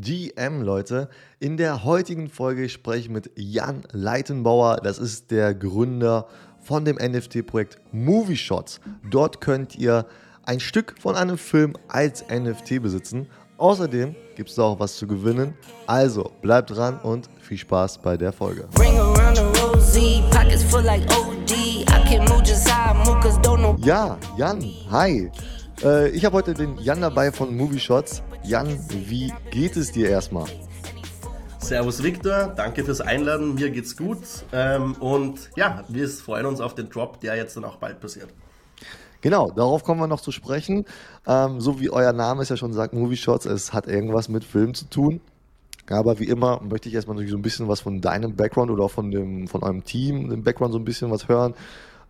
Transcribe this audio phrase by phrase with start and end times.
[0.00, 1.08] GM, Leute.
[1.38, 4.76] In der heutigen Folge spreche ich mit Jan Leitenbauer.
[4.82, 6.26] Das ist der Gründer
[6.60, 8.80] von dem NFT-Projekt Movie Shots.
[9.10, 10.06] Dort könnt ihr
[10.44, 13.28] ein Stück von einem Film als NFT besitzen.
[13.58, 15.54] Außerdem gibt es auch was zu gewinnen.
[15.86, 18.68] Also bleibt dran und viel Spaß bei der Folge.
[23.82, 25.30] Ja, Jan, hi.
[25.82, 28.22] Äh, ich habe heute den Jan dabei von Movie Shots.
[28.42, 30.48] Jan, wie geht es dir erstmal?
[31.58, 34.18] Servus Victor, danke fürs Einladen, mir geht's gut
[34.52, 38.28] ähm, und ja, wir freuen uns auf den Drop, der jetzt dann auch bald passiert.
[39.20, 40.86] Genau, darauf kommen wir noch zu sprechen.
[41.26, 44.44] Ähm, so wie euer Name es ja schon sagt, Movie Shots, es hat irgendwas mit
[44.44, 45.20] Film zu tun.
[45.90, 48.90] Aber wie immer möchte ich erstmal so ein bisschen was von deinem Background oder auch
[48.90, 51.54] von, dem, von eurem Team, dem Background so ein bisschen was hören.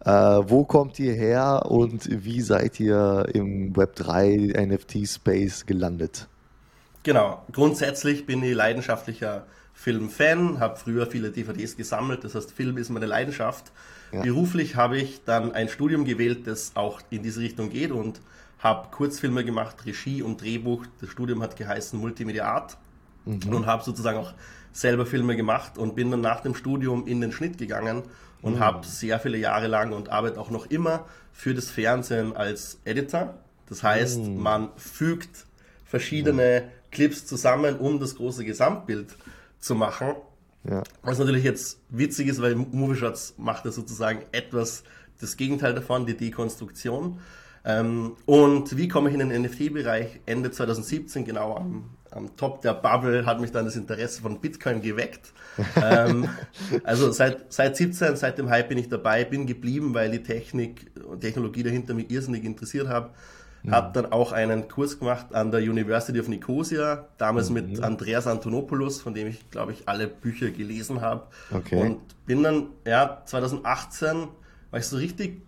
[0.05, 6.27] Äh, wo kommt ihr her und wie seid ihr im Web3 NFT-Space gelandet?
[7.03, 12.91] Genau, grundsätzlich bin ich leidenschaftlicher Filmfan, habe früher viele DVDs gesammelt, das heißt, Film ist
[12.91, 13.73] meine Leidenschaft.
[14.13, 14.23] Ja.
[14.23, 18.21] Beruflich habe ich dann ein Studium gewählt, das auch in diese Richtung geht und
[18.59, 20.85] habe Kurzfilme gemacht, Regie und Drehbuch.
[21.01, 22.77] Das Studium hat geheißen Multimedia Art
[23.25, 23.55] mhm.
[23.55, 24.33] und habe sozusagen auch
[24.73, 28.03] selber Filme gemacht und bin dann nach dem Studium in den Schnitt gegangen
[28.43, 28.61] und mhm.
[28.61, 33.35] habe sehr viele Jahre lang und arbeite auch noch immer für das Fernsehen als Editor.
[33.69, 34.39] Das heißt, mhm.
[34.39, 35.47] man fügt
[35.85, 39.17] verschiedene Clips zusammen, um das große Gesamtbild
[39.59, 40.15] zu machen.
[40.69, 40.83] Ja.
[41.03, 44.83] Was natürlich jetzt witzig ist, weil Movie Shots macht ja sozusagen etwas
[45.21, 47.21] das Gegenteil davon, die Dekonstruktion.
[47.65, 50.21] Ähm, und wie komme ich in den NFT-Bereich?
[50.27, 54.83] Ende 2017, genau am, am Top der Bubble, hat mich dann das Interesse von Bitcoin
[54.83, 55.33] geweckt.
[55.83, 56.29] ähm,
[56.85, 60.91] also seit, seit 17, seit dem Hype bin ich dabei, bin geblieben, weil die Technik
[61.07, 63.11] und Technologie dahinter mich irrsinnig interessiert hat.
[63.63, 63.73] Mhm.
[63.73, 67.55] Habe dann auch einen Kurs gemacht an der University of Nicosia, damals mhm.
[67.55, 71.27] mit Andreas Antonopoulos, von dem ich, glaube ich, alle Bücher gelesen habe.
[71.53, 71.81] Okay.
[71.81, 74.29] Und bin dann, ja, 2018
[74.71, 75.43] war ich so richtig,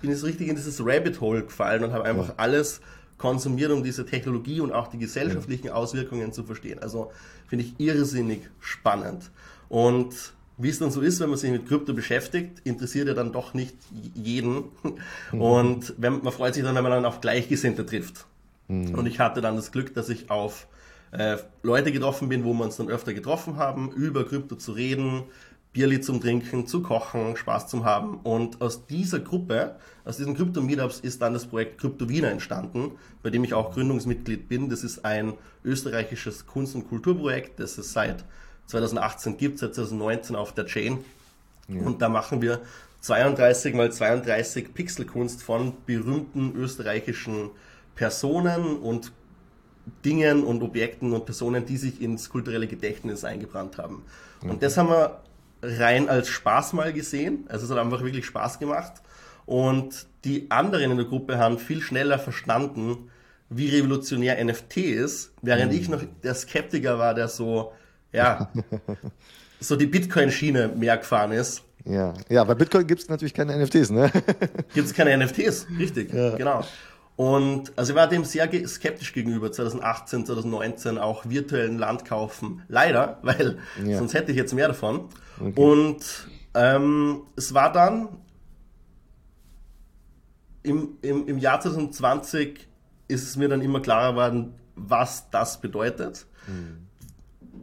[0.00, 2.34] bin ich so richtig in dieses Rabbit Hole gefallen und habe einfach ja.
[2.38, 2.80] alles
[3.20, 5.74] konsumiert, um diese Technologie und auch die gesellschaftlichen ja.
[5.74, 6.78] Auswirkungen zu verstehen.
[6.78, 7.12] Also
[7.46, 9.30] finde ich irrsinnig spannend.
[9.68, 13.32] Und wie es dann so ist, wenn man sich mit Krypto beschäftigt, interessiert ja dann
[13.32, 13.76] doch nicht
[14.14, 14.64] jeden.
[15.32, 15.40] Mhm.
[15.40, 18.26] Und wenn, man freut sich dann, wenn man dann auf Gleichgesinnte trifft.
[18.68, 18.94] Mhm.
[18.94, 20.66] Und ich hatte dann das Glück, dass ich auf
[21.12, 25.24] äh, Leute getroffen bin, wo wir uns dann öfter getroffen haben, über Krypto zu reden,
[25.72, 28.18] Bierli zum Trinken, zu kochen, Spaß zum haben.
[28.24, 32.92] Und aus dieser Gruppe, aus diesen Krypto-Meetups ist dann das Projekt Krypto Wiener entstanden,
[33.22, 34.68] bei dem ich auch Gründungsmitglied bin.
[34.68, 38.24] Das ist ein österreichisches Kunst- und Kulturprojekt, das es seit
[38.66, 41.04] 2018 gibt, seit 2019 auf der Chain.
[41.68, 41.82] Ja.
[41.82, 42.60] Und da machen wir
[43.00, 47.50] 32 mal 32 Pixelkunst von berühmten österreichischen
[47.94, 49.12] Personen und
[50.04, 54.02] Dingen und Objekten und Personen, die sich ins kulturelle Gedächtnis eingebrannt haben.
[54.42, 54.60] Und mhm.
[54.60, 55.20] das haben wir
[55.62, 57.44] rein als Spaß mal gesehen.
[57.48, 58.94] Also es hat einfach wirklich Spaß gemacht.
[59.46, 63.10] Und die anderen in der Gruppe haben viel schneller verstanden,
[63.48, 65.78] wie revolutionär NFT ist, während mhm.
[65.78, 67.72] ich noch der Skeptiker war, der so
[68.12, 68.50] ja,
[69.60, 71.62] so die Bitcoin-Schiene mehr gefahren ist.
[71.84, 74.10] Ja, ja bei Bitcoin gibt es natürlich keine NFTs, ne?
[74.74, 76.36] gibt es keine NFTs, richtig, ja.
[76.36, 76.64] genau.
[77.20, 82.62] Und also ich war dem sehr skeptisch gegenüber, 2018, 2019 auch virtuellen Land kaufen.
[82.68, 83.98] Leider, weil ja.
[83.98, 85.08] sonst hätte ich jetzt mehr davon.
[85.38, 85.52] Okay.
[85.60, 88.08] Und ähm, es war dann
[90.62, 92.66] im, im, im Jahr 2020
[93.08, 96.26] ist es mir dann immer klarer geworden, was das bedeutet.
[96.46, 96.86] Mhm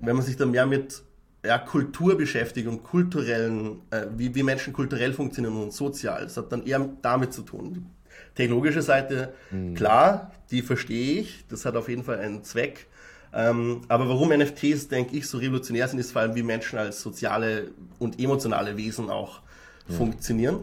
[0.01, 1.03] wenn man sich dann mehr mit
[1.45, 6.51] ja, Kultur beschäftigt und kulturellen, äh, wie, wie Menschen kulturell funktionieren und sozial, das hat
[6.51, 7.89] dann eher damit zu tun.
[8.37, 9.73] Technologische Seite, mhm.
[9.73, 12.85] klar, die verstehe ich, das hat auf jeden Fall einen Zweck.
[13.33, 17.01] Ähm, aber warum NFTs, denke ich, so revolutionär sind, ist vor allem, wie Menschen als
[17.01, 19.41] soziale und emotionale Wesen auch
[19.87, 19.93] mhm.
[19.93, 20.59] funktionieren.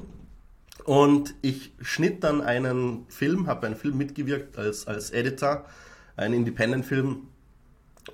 [0.84, 5.64] Und ich schnitt dann einen Film, habe einen Film mitgewirkt als, als Editor,
[6.16, 7.26] einen Independent-Film.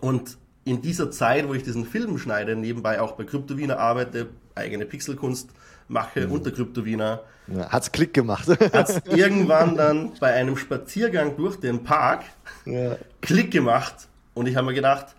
[0.00, 4.86] Und in dieser Zeit, wo ich diesen Film schneide, nebenbei auch bei Kryptowiener arbeite, eigene
[4.86, 5.50] Pixelkunst
[5.90, 6.32] mache mhm.
[6.32, 7.22] unter Kryptowiener.
[7.48, 8.48] Ja, hat's Klick gemacht.
[8.72, 12.24] hat's irgendwann dann bei einem Spaziergang durch den Park
[12.64, 12.96] ja.
[13.20, 15.14] Klick gemacht und ich habe mir gedacht,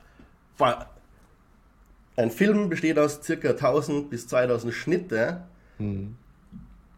[2.15, 5.41] ein Film besteht aus circa 1000 bis 2000 Schnitte.
[5.79, 6.15] Mhm.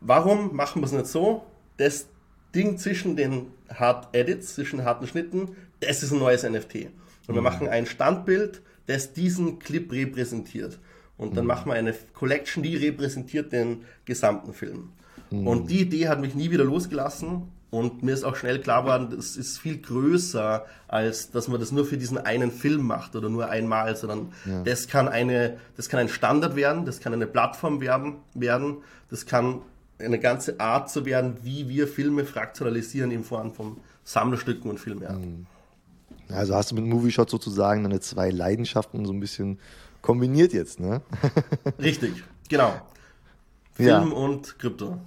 [0.02, 1.46] Warum machen wir es nicht so?
[1.78, 2.08] Das
[2.54, 6.88] Ding zwischen den Hard Edits, zwischen harten Schnitten, das ist ein neues NFT.
[7.28, 7.44] Und wir mhm.
[7.44, 10.78] machen ein Standbild, das diesen Clip repräsentiert.
[11.18, 11.50] Und dann mhm.
[11.50, 14.90] machen wir eine Collection, die repräsentiert den gesamten Film.
[15.30, 15.48] Mhm.
[15.48, 17.44] Und die Idee hat mich nie wieder losgelassen.
[17.70, 21.72] Und mir ist auch schnell klar geworden, das ist viel größer, als dass man das
[21.72, 24.62] nur für diesen einen Film macht oder nur einmal, sondern ja.
[24.62, 28.78] das kann eine, das kann ein Standard werden, das kann eine Plattform werden, werden,
[29.10, 29.62] das kann
[29.98, 35.22] eine ganze Art zu werden, wie wir Filme fraktionalisieren in Form von Sammlerstücken und Filmen.
[35.22, 35.46] Mhm.
[36.30, 39.60] Also hast du mit Movie Shot sozusagen deine zwei Leidenschaften so ein bisschen
[40.04, 41.02] kombiniert jetzt, ne?
[41.80, 42.74] Richtig, genau.
[43.72, 44.16] Film ja.
[44.16, 45.00] und Krypto.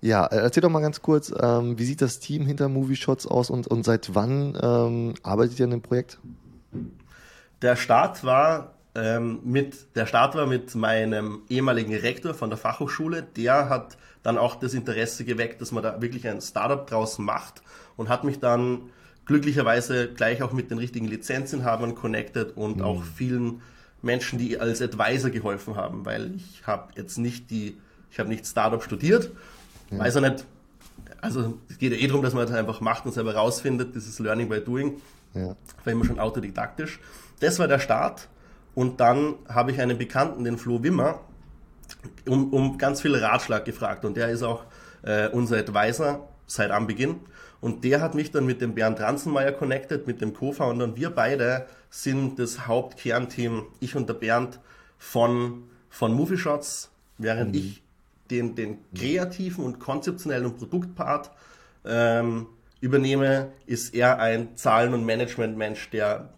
[0.00, 3.26] Ja, äh, erzähl doch mal ganz kurz, ähm, wie sieht das Team hinter Movie Shots
[3.26, 6.18] aus und, und seit wann ähm, arbeitet ihr an dem Projekt?
[7.60, 13.22] Der Start war ähm, mit der Start war mit meinem ehemaligen Rektor von der Fachhochschule.
[13.22, 17.62] Der hat dann auch das Interesse geweckt, dass man da wirklich ein Startup draus macht
[17.96, 18.90] und hat mich dann
[19.26, 22.82] glücklicherweise gleich auch mit den richtigen Lizenzinhabern connected und mhm.
[22.82, 23.60] auch vielen
[24.02, 27.76] Menschen, die als Advisor geholfen haben, weil ich habe jetzt nicht die,
[28.10, 29.30] ich habe nicht Startup studiert,
[29.90, 29.98] ja.
[29.98, 30.44] weiß er nicht,
[31.20, 34.18] also es geht ja eh darum, dass man das einfach macht und selber rausfindet, dieses
[34.18, 35.00] Learning by Doing,
[35.34, 35.56] ja.
[35.84, 37.00] war immer schon autodidaktisch.
[37.40, 38.28] Das war der Start
[38.74, 41.20] und dann habe ich einen Bekannten, den Flo Wimmer,
[42.28, 44.64] um, um ganz viel Ratschlag gefragt und der ist auch
[45.02, 47.20] äh, unser Advisor seit Anbeginn.
[47.60, 50.84] Und der hat mich dann mit dem Bernd Ranzenmeier connected, mit dem Co-Founder.
[50.84, 54.60] Und wir beide sind das Hauptkernteam, ich und der Bernd,
[54.98, 57.60] von, von Movie Shots, während mhm.
[57.60, 57.82] ich
[58.30, 61.30] den, den kreativen und konzeptionellen und Produktpart
[61.84, 62.46] ähm,
[62.80, 66.30] übernehme, ist er ein Zahlen- und Management-Mensch, der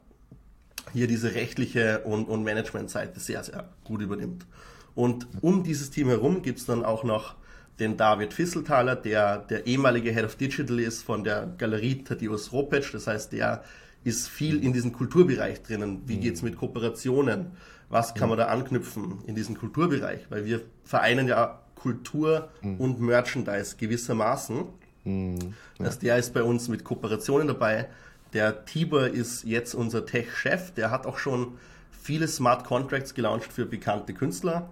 [0.93, 4.47] hier diese rechtliche und, und Management-Seite sehr, sehr gut übernimmt.
[4.95, 7.37] Und um dieses Team herum gibt es dann auch noch
[7.79, 12.91] den David Fisselthaler, der der ehemalige Head of Digital ist von der Galerie Tadeusz Ropec.
[12.93, 13.63] Das heißt, der
[14.09, 16.03] ist viel in diesem Kulturbereich drinnen.
[16.07, 16.21] Wie mhm.
[16.21, 17.53] geht es mit Kooperationen?
[17.89, 20.27] Was kann man da anknüpfen in diesem Kulturbereich?
[20.29, 22.77] Weil wir vereinen ja Kultur mhm.
[22.77, 24.65] und Merchandise gewissermaßen.
[25.05, 25.39] Mhm.
[25.79, 25.87] Ja.
[25.87, 27.89] Also der ist bei uns mit Kooperationen dabei.
[28.33, 30.73] Der Tibor ist jetzt unser Tech-Chef.
[30.73, 31.59] Der hat auch schon
[31.91, 34.71] viele Smart Contracts gelauncht für bekannte Künstler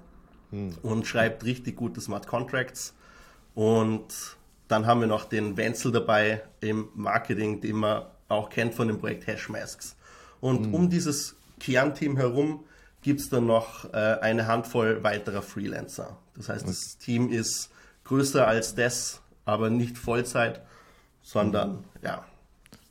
[0.50, 0.74] hm.
[0.82, 2.94] und schreibt richtig gute Smart Contracts.
[3.54, 4.36] Und
[4.68, 8.98] dann haben wir noch den Wenzel dabei im Marketing, den man auch kennt von dem
[8.98, 9.96] Projekt Hashmasks.
[10.40, 10.74] Und hm.
[10.74, 12.64] um dieses Kernteam herum
[13.02, 16.16] gibt es dann noch äh, eine Handvoll weiterer Freelancer.
[16.36, 17.70] Das heißt, das Team ist
[18.04, 20.60] größer als das, aber nicht Vollzeit,
[21.22, 22.24] sondern ja.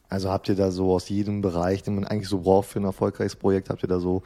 [0.09, 2.85] Also habt ihr da so aus jedem Bereich, den man eigentlich so braucht für ein
[2.85, 4.23] erfolgreiches Projekt, habt ihr da so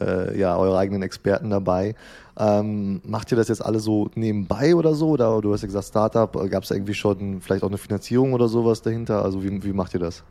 [0.00, 1.94] äh, ja, eure eigenen Experten dabei.
[2.38, 5.10] Ähm, macht ihr das jetzt alle so nebenbei oder so?
[5.10, 8.48] Oder du hast ja gesagt Startup, gab es irgendwie schon vielleicht auch eine Finanzierung oder
[8.48, 9.24] sowas dahinter?
[9.24, 10.22] Also wie, wie macht ihr das?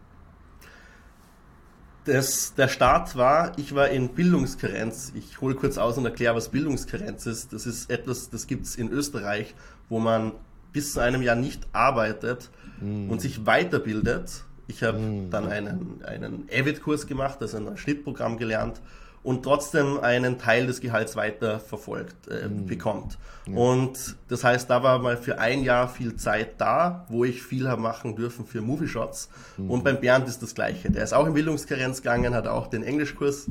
[2.08, 5.12] Das, der Start war, ich war in Bildungskarenz.
[5.14, 7.52] Ich hole kurz aus und erkläre, was Bildungskarenz ist.
[7.52, 9.54] Das ist etwas, das gibt es in Österreich,
[9.90, 10.32] wo man
[10.72, 12.50] bis zu einem Jahr nicht arbeitet
[12.80, 13.10] mm.
[13.10, 14.46] und sich weiterbildet.
[14.68, 15.32] Ich habe mm.
[15.32, 18.82] dann einen, einen Avid-Kurs gemacht, also ein Schnittprogramm gelernt
[19.28, 22.66] und trotzdem einen Teil des Gehalts weiter verfolgt äh, mhm.
[22.66, 23.18] bekommt.
[23.46, 23.58] Ja.
[23.58, 27.68] Und das heißt, da war mal für ein Jahr viel Zeit da, wo ich viel
[27.68, 29.28] habe machen dürfen für Movie Shots.
[29.58, 29.70] Mhm.
[29.70, 30.90] Und beim Bernd ist das Gleiche.
[30.92, 33.48] Der ist auch in Bildungskarenz gegangen, hat auch den Englischkurs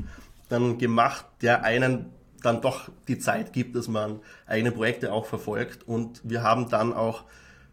[0.49, 2.07] dann gemacht, der einen
[2.43, 5.87] dann doch die Zeit gibt, dass man eigene Projekte auch verfolgt.
[5.87, 7.25] Und wir haben dann auch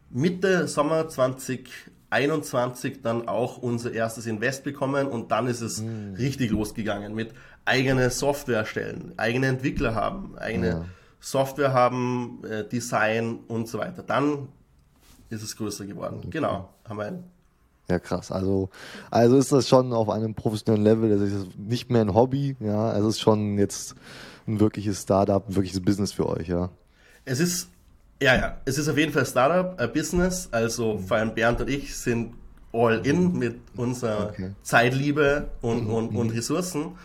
[0.09, 6.15] Mitte Sommer 2021 dann auch unser erstes Invest bekommen und dann ist es mhm.
[6.17, 7.31] richtig losgegangen mit
[7.65, 10.85] eigene Software erstellen, eigene Entwickler haben, eigene ja.
[11.19, 14.03] Software haben, äh, Design und so weiter.
[14.03, 14.49] Dann
[15.29, 16.17] ist es größer geworden.
[16.19, 16.29] Okay.
[16.31, 17.23] Genau, haben wir
[17.89, 18.31] ja, krass.
[18.31, 18.69] Also,
[19.11, 21.09] also ist das schon auf einem professionellen Level.
[21.09, 22.55] Das ist nicht mehr ein Hobby.
[22.59, 23.95] Ja, also es ist schon jetzt
[24.47, 26.47] ein wirkliches Startup, ein wirkliches Business für euch.
[26.47, 26.69] Ja.
[27.25, 27.69] Es ist,
[28.21, 30.47] ja, ja, es ist auf jeden Fall Startup, ein Business.
[30.51, 32.33] Also vor allem Bernd und ich sind
[32.71, 34.51] all in mit unserer okay.
[34.63, 36.33] Zeitliebe und, und, und mhm.
[36.33, 36.95] Ressourcen.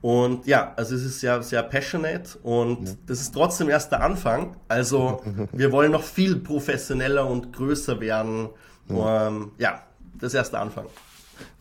[0.00, 2.94] Und ja, also es ist ja sehr passionate und ja.
[3.06, 4.56] das ist trotzdem erst der Anfang.
[4.68, 8.50] Also wir wollen noch viel professioneller und größer werden.
[8.88, 9.82] Ja, ähm, ja
[10.14, 10.86] das ist erst der Anfang.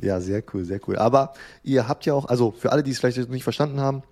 [0.01, 0.98] Ja, sehr cool, sehr cool.
[0.98, 4.03] Aber ihr habt ja auch, also für alle, die es vielleicht nicht verstanden haben,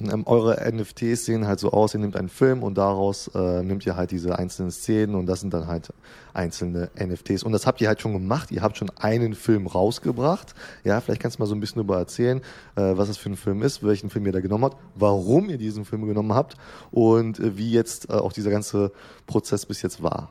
[0.00, 3.84] ähm, eure NFTs sehen halt so aus, ihr nehmt einen Film und daraus äh, nehmt
[3.86, 5.92] ihr halt diese einzelnen Szenen und das sind dann halt
[6.32, 7.42] einzelne NFTs.
[7.42, 10.54] Und das habt ihr halt schon gemacht, ihr habt schon einen Film rausgebracht.
[10.84, 12.38] Ja, vielleicht kannst du mal so ein bisschen darüber erzählen,
[12.76, 15.58] äh, was das für ein Film ist, welchen Film ihr da genommen habt, warum ihr
[15.58, 16.56] diesen Film genommen habt
[16.90, 18.92] und äh, wie jetzt äh, auch dieser ganze
[19.26, 20.30] Prozess bis jetzt war.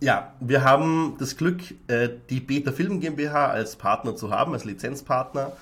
[0.00, 4.64] Ja, wir haben das Glück, äh, die Beta Film GmbH als Partner zu haben, als
[4.64, 5.52] Lizenzpartner.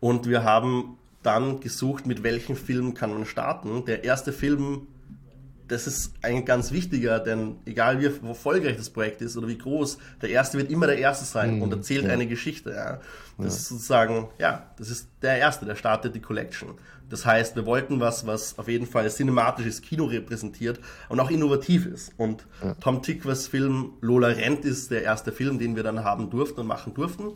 [0.00, 3.84] Und wir haben dann gesucht, mit welchem Film kann man starten.
[3.84, 4.86] Der erste Film
[5.68, 9.98] das ist ein ganz wichtiger, denn egal wie erfolgreich das Projekt ist oder wie groß,
[10.22, 12.10] der Erste wird immer der Erste sein mhm, und erzählt ja.
[12.10, 12.70] eine Geschichte.
[12.70, 13.00] Ja.
[13.36, 13.58] Das ja.
[13.58, 16.70] ist sozusagen, ja, das ist der Erste, der startet die Collection.
[17.10, 21.86] Das heißt, wir wollten was, was auf jeden Fall cinematisches Kino repräsentiert und auch innovativ
[21.86, 22.12] ist.
[22.16, 22.74] Und ja.
[22.74, 26.66] Tom Tickvers Film Lola Rent ist der erste Film, den wir dann haben durften und
[26.66, 27.28] machen durften.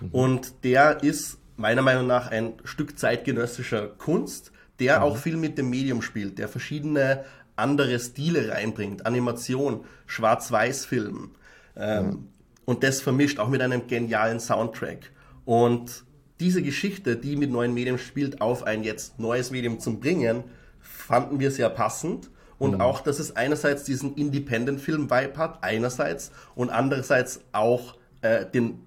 [0.00, 0.08] Mhm.
[0.10, 5.04] Und der ist meiner Meinung nach ein Stück zeitgenössischer Kunst, der mhm.
[5.04, 7.24] auch viel mit dem Medium spielt, der verschiedene
[7.54, 11.30] andere Stile reinbringt, Animation, Schwarz-Weiß-Film
[11.76, 12.28] ähm, mhm.
[12.64, 15.10] und das vermischt auch mit einem genialen Soundtrack.
[15.44, 16.04] Und
[16.40, 20.44] diese Geschichte, die mit neuen Medien spielt, auf ein jetzt neues Medium zu bringen,
[20.80, 22.30] fanden wir sehr passend.
[22.58, 22.80] Und mhm.
[22.80, 28.82] auch, dass es einerseits diesen Independent-Film-Vibe hat, einerseits, und andererseits auch äh, den,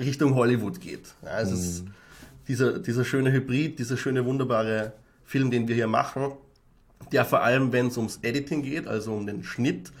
[0.00, 1.14] Richtung Hollywood geht.
[1.24, 1.56] Ja, es mhm.
[1.56, 1.84] ist
[2.48, 4.92] dieser, dieser schöne Hybrid, dieser schöne, wunderbare
[5.24, 6.32] Film, den wir hier machen,
[7.12, 9.92] der vor allem, wenn es ums Editing geht, also um den Schnitt,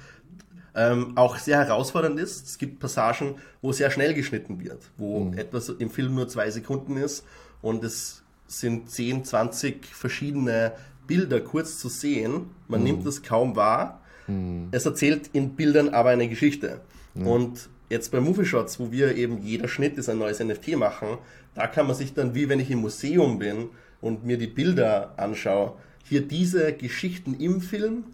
[0.74, 2.46] ähm, auch sehr herausfordernd ist.
[2.46, 5.38] Es gibt Passagen, wo sehr schnell geschnitten wird, wo mhm.
[5.38, 7.24] etwas im Film nur zwei Sekunden ist
[7.62, 10.72] und es sind 10, 20 verschiedene
[11.06, 12.50] Bilder kurz zu sehen.
[12.66, 12.86] Man mhm.
[12.86, 14.00] nimmt es kaum wahr.
[14.26, 14.68] Mhm.
[14.70, 16.80] Es erzählt in Bildern aber eine Geschichte.
[17.14, 21.18] Und jetzt bei Movie Shots, wo wir eben jeder Schnitt ist ein neues NFT machen,
[21.54, 25.14] da kann man sich dann, wie wenn ich im Museum bin und mir die Bilder
[25.16, 28.04] anschaue, hier diese Geschichten im Film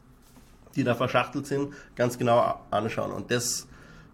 [0.77, 3.13] die da verschachtelt sind, ganz genau anschauen.
[3.13, 3.67] Und das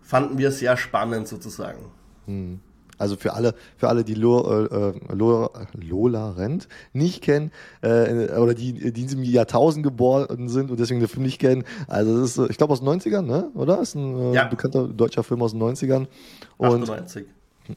[0.03, 1.91] fanden wir sehr spannend sozusagen.
[2.27, 2.61] Hm.
[3.01, 7.51] Also für alle, für alle, die Lola, äh, Lola, Lola Rent nicht kennen
[7.83, 11.65] äh, oder die, die in diesem Jahrtausend geboren sind und deswegen den Film nicht kennen.
[11.89, 13.51] Also das ist, ich glaube aus den 90ern, ne?
[13.55, 13.81] Oder?
[13.81, 14.45] Ist ein äh, ja.
[14.45, 16.07] bekannter deutscher Film aus den 90ern.
[16.59, 17.27] Und 98.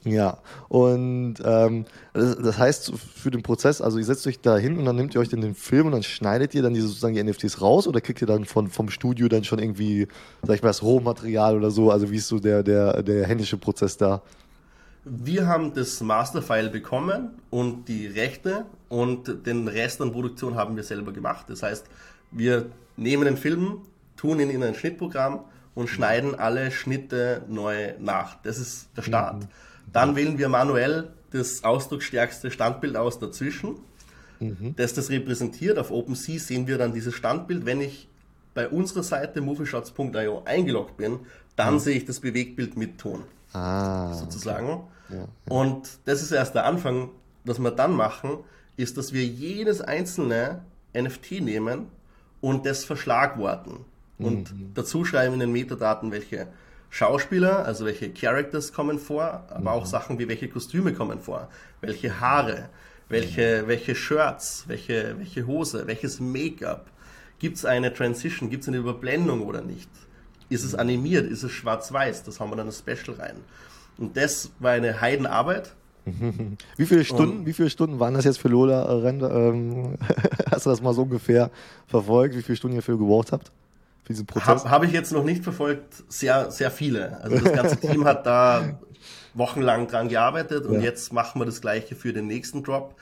[0.06, 0.40] Ja,
[0.70, 4.86] und ähm, das, das, heißt für den Prozess, also ihr setzt euch da hin und
[4.86, 7.24] dann nehmt ihr euch dann den Film und dann schneidet ihr dann diese sozusagen die
[7.24, 10.08] NFTs raus oder kriegt ihr dann von, vom Studio dann schon irgendwie,
[10.42, 11.92] sag ich mal, das Rohmaterial oder so?
[11.92, 14.22] Also wie ist so der, der, der händische Prozess da?
[15.06, 20.84] Wir haben das Masterfile bekommen und die Rechte und den Rest an Produktion haben wir
[20.84, 21.48] selber gemacht.
[21.50, 21.86] Das heißt,
[22.32, 23.82] wir nehmen den Film,
[24.16, 25.42] tun ihn in ein Schnittprogramm
[25.76, 28.42] und schneiden alle Schnitte neu nach.
[28.44, 29.42] Das ist der Start.
[29.42, 29.48] Mhm.
[29.92, 33.80] Dann wählen wir manuell das ausdrucksstärkste Standbild aus dazwischen,
[34.40, 34.74] mhm.
[34.78, 35.78] das das repräsentiert.
[35.80, 37.66] Auf OpenSea sehen wir dann dieses Standbild.
[37.66, 38.08] Wenn ich
[38.54, 41.20] bei unserer Seite movieshots.io eingeloggt bin,
[41.56, 41.80] dann mhm.
[41.80, 43.24] sehe ich das Bewegtbild mit Ton.
[43.54, 44.84] Ah, sozusagen.
[45.10, 45.28] Ja.
[45.48, 47.10] Und das ist erst der Anfang.
[47.46, 48.38] Was wir dann machen,
[48.78, 50.62] ist, dass wir jedes einzelne
[50.96, 51.88] NFT nehmen
[52.40, 53.86] und das verschlagworten.
[54.18, 54.72] Und mhm.
[54.74, 56.48] dazu schreiben in den Metadaten, welche
[56.90, 59.68] Schauspieler, also welche Characters kommen vor, aber mhm.
[59.68, 61.50] auch Sachen wie welche Kostüme kommen vor,
[61.82, 62.70] welche Haare,
[63.10, 66.86] welche, welche Shirts, welche, welche Hose, welches Make-up.
[67.40, 69.90] Gibt es eine Transition, gibt es eine Überblendung oder nicht?
[70.50, 72.24] Ist es animiert, ist es schwarz-weiß?
[72.24, 73.36] Das haben wir dann als Special rein.
[73.98, 75.74] Und das war eine Heidenarbeit.
[76.78, 79.28] Wie viele Stunden, Und, wie viele Stunden waren das jetzt für Lola Rende?
[79.28, 79.98] Ähm,
[80.52, 81.50] hast du das mal so ungefähr
[81.88, 83.52] verfolgt, wie viele Stunden ihr dafür gebraucht habt?
[84.04, 84.48] für diesen Prozess?
[84.48, 87.22] Habe hab ich jetzt noch nicht verfolgt, sehr, sehr viele.
[87.22, 88.80] Also das ganze Team hat da
[89.34, 90.82] wochenlang dran gearbeitet und ja.
[90.82, 92.96] jetzt machen wir das gleiche für den nächsten Drop,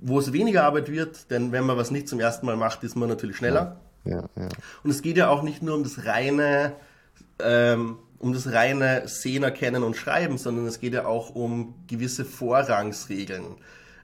[0.00, 2.96] wo es weniger Arbeit wird, denn wenn man was nicht zum ersten Mal macht, ist
[2.96, 3.80] man natürlich schneller.
[4.04, 4.48] Ja, ja,
[4.82, 6.72] und es geht ja auch nicht nur um das reine,
[7.38, 12.24] ähm, um das reine Sehen erkennen und schreiben, sondern es geht ja auch um gewisse
[12.24, 13.56] Vorrangsregeln,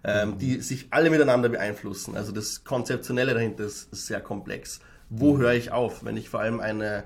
[0.05, 0.39] ähm, mhm.
[0.39, 2.17] die sich alle miteinander beeinflussen.
[2.17, 6.41] Also das Konzeptionelle dahinter ist, ist sehr komplex wo höre ich auf, wenn ich vor
[6.41, 7.05] allem eine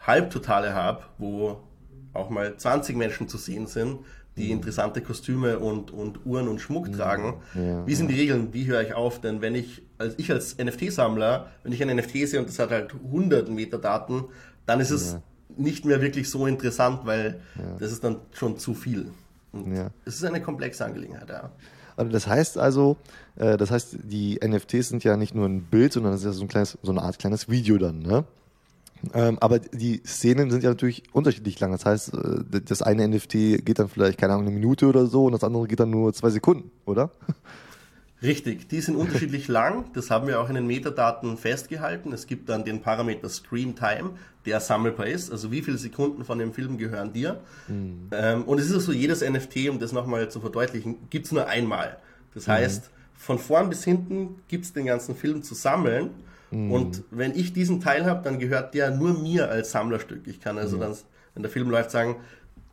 [0.00, 1.60] Halbtotale habe, wo
[2.12, 4.00] auch mal 20 Menschen zu sehen sind,
[4.36, 4.52] die mhm.
[4.52, 6.92] interessante Kostüme und, und Uhren und Schmuck mhm.
[6.92, 7.34] tragen.
[7.54, 8.52] Ja, wie sind die Regeln?
[8.52, 9.20] Wie höre ich auf?
[9.20, 12.70] Denn wenn ich, als ich als NFT-Sammler, wenn ich ein NFT sehe und das hat
[12.70, 14.24] halt 100 Metadaten,
[14.66, 15.22] dann ist es ja.
[15.56, 17.76] nicht mehr wirklich so interessant, weil ja.
[17.78, 19.10] das ist dann schon zu viel.
[20.04, 21.50] Es ist eine komplexe Angelegenheit, ja.
[21.96, 22.96] Also das heißt also,
[23.36, 26.32] äh, das heißt, die NFTs sind ja nicht nur ein Bild, sondern das ist ja
[26.32, 28.24] so, ein kleines, so eine Art kleines Video dann, ne?
[29.14, 31.72] Ähm, aber die Szenen sind ja natürlich unterschiedlich lang.
[31.72, 35.26] Das heißt, äh, das eine NFT geht dann vielleicht, keine Ahnung, eine Minute oder so
[35.26, 37.10] und das andere geht dann nur zwei Sekunden, oder?
[38.22, 39.86] Richtig, die sind unterschiedlich lang.
[39.94, 42.12] Das haben wir auch in den Metadaten festgehalten.
[42.12, 44.10] Es gibt dann den Parameter Screen Time,
[44.46, 45.32] der sammelbar ist.
[45.32, 47.40] Also wie viele Sekunden von dem Film gehören dir?
[47.66, 48.08] Mhm.
[48.12, 51.32] Ähm, und es ist auch so, jedes NFT, um das nochmal zu verdeutlichen, gibt es
[51.32, 51.96] nur einmal.
[52.34, 52.52] Das mhm.
[52.52, 56.10] heißt, von vorn bis hinten gibt es den ganzen Film zu sammeln.
[56.52, 56.70] Mhm.
[56.70, 60.26] Und wenn ich diesen Teil habe, dann gehört der nur mir als Sammlerstück.
[60.26, 60.80] Ich kann also mhm.
[60.80, 60.96] dann,
[61.34, 62.16] wenn der Film läuft, sagen,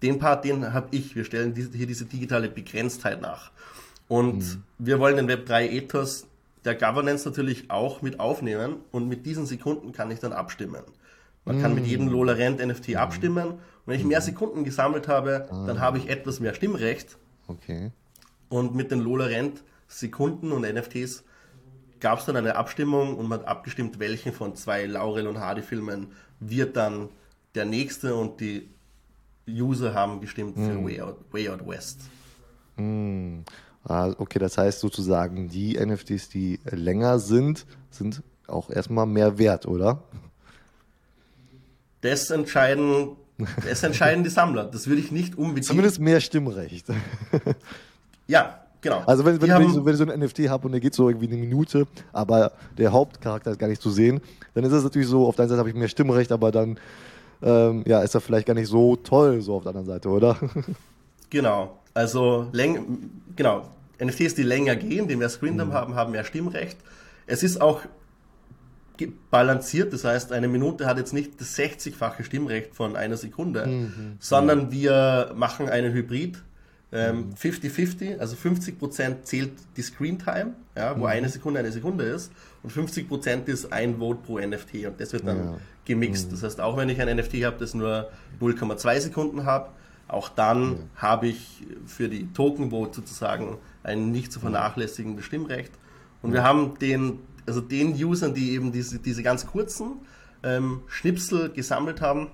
[0.02, 1.16] den Part, den habe ich.
[1.16, 3.52] Wir stellen hier diese digitale Begrenztheit nach.
[4.08, 4.64] Und mhm.
[4.78, 6.28] wir wollen den Web3 Ethos
[6.66, 10.84] der Governance natürlich auch mit aufnehmen und mit diesen Sekunden kann ich dann abstimmen.
[11.46, 12.10] Man kann mit jedem mm.
[12.10, 15.80] Lola Rent NFT abstimmen und wenn ich mehr Sekunden gesammelt habe, dann ah.
[15.80, 17.18] habe ich etwas mehr Stimmrecht.
[17.48, 17.92] Okay.
[18.50, 21.24] Und mit den Lola Rent Sekunden und NFTs
[22.00, 25.62] gab es dann eine Abstimmung und man hat abgestimmt, welchen von zwei Laurel und Hardy
[25.62, 26.08] Filmen
[26.39, 27.10] wird dann
[27.56, 28.70] der nächste und die
[29.48, 30.86] User haben gestimmt für mm.
[30.86, 32.01] Way, Out, Way Out West.
[32.77, 33.39] Mm.
[33.84, 39.65] Ah, okay, das heißt sozusagen, die NFTs, die länger sind, sind auch erstmal mehr wert,
[39.65, 40.03] oder?
[42.01, 43.15] Das entscheiden,
[43.65, 44.65] das entscheiden die Sammler.
[44.65, 45.65] Das würde ich nicht unbedingt.
[45.65, 46.88] Zumindest mehr Stimmrecht.
[48.27, 49.04] ja, genau.
[49.06, 50.94] Also wenn, wenn, wenn, ich so, wenn, ich so, ein NFT habe und der geht
[50.94, 54.22] so irgendwie eine Minute, aber der Hauptcharakter ist gar nicht zu sehen,
[54.54, 56.80] dann ist es natürlich so, auf der einen Seite habe ich mehr Stimmrecht, aber dann
[57.42, 60.38] ähm, ja, ist er vielleicht gar nicht so toll so auf der anderen Seite, oder?
[61.32, 61.78] Genau.
[61.94, 63.70] Also läng genau,
[64.04, 65.74] NFTs, die länger gehen, die mehr Screentime mhm.
[65.74, 66.78] haben, haben mehr Stimmrecht.
[67.28, 67.82] Es ist auch
[69.32, 74.18] balanciert, das heißt, eine Minute hat jetzt nicht das 60-fache Stimmrecht von einer Sekunde, mhm.
[74.20, 76.44] sondern wir machen einen Hybrid.
[76.91, 81.05] 50-50, ähm, also 50% zählt die Screentime, ja, wo mhm.
[81.05, 82.31] eine Sekunde eine Sekunde ist,
[82.63, 85.58] und 50% ist ein Vote pro NFT und das wird dann ja.
[85.86, 86.27] gemixt.
[86.27, 86.31] Mhm.
[86.31, 88.10] Das heißt, auch wenn ich ein NFT habe, das nur
[88.41, 89.72] 0,2 Sekunden hat,
[90.08, 90.77] auch dann ja.
[90.96, 95.72] habe ich für die Token Vote sozusagen ein nicht zu vernachlässigendes Stimmrecht.
[96.22, 100.01] Und wir haben den, also den Usern, die eben diese, diese ganz kurzen
[100.43, 102.27] ähm, Schnipsel gesammelt haben,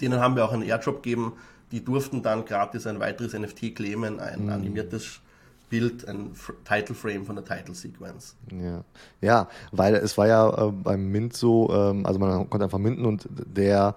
[0.00, 1.34] denen haben wir auch einen Airdrop gegeben.
[1.70, 4.52] Die durften dann gratis ein weiteres NFT claimen, ein mhm.
[4.52, 5.20] animiertes
[5.68, 6.30] Bild, ein
[6.64, 8.34] Title Frame von der Title Sequence.
[8.50, 8.84] Ja,
[9.20, 13.04] ja weil es war ja äh, beim Mint so, ähm, also man konnte einfach minten
[13.04, 13.96] und der,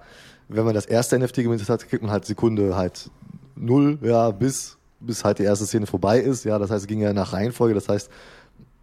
[0.50, 3.10] wenn man das erste NFT gemintet hat, kriegt man halt Sekunde halt
[3.56, 6.46] null, ja, bis bis halt die erste Szene vorbei ist.
[6.46, 7.74] Ja, das heißt, es ging ja nach Reihenfolge.
[7.74, 8.10] Das heißt,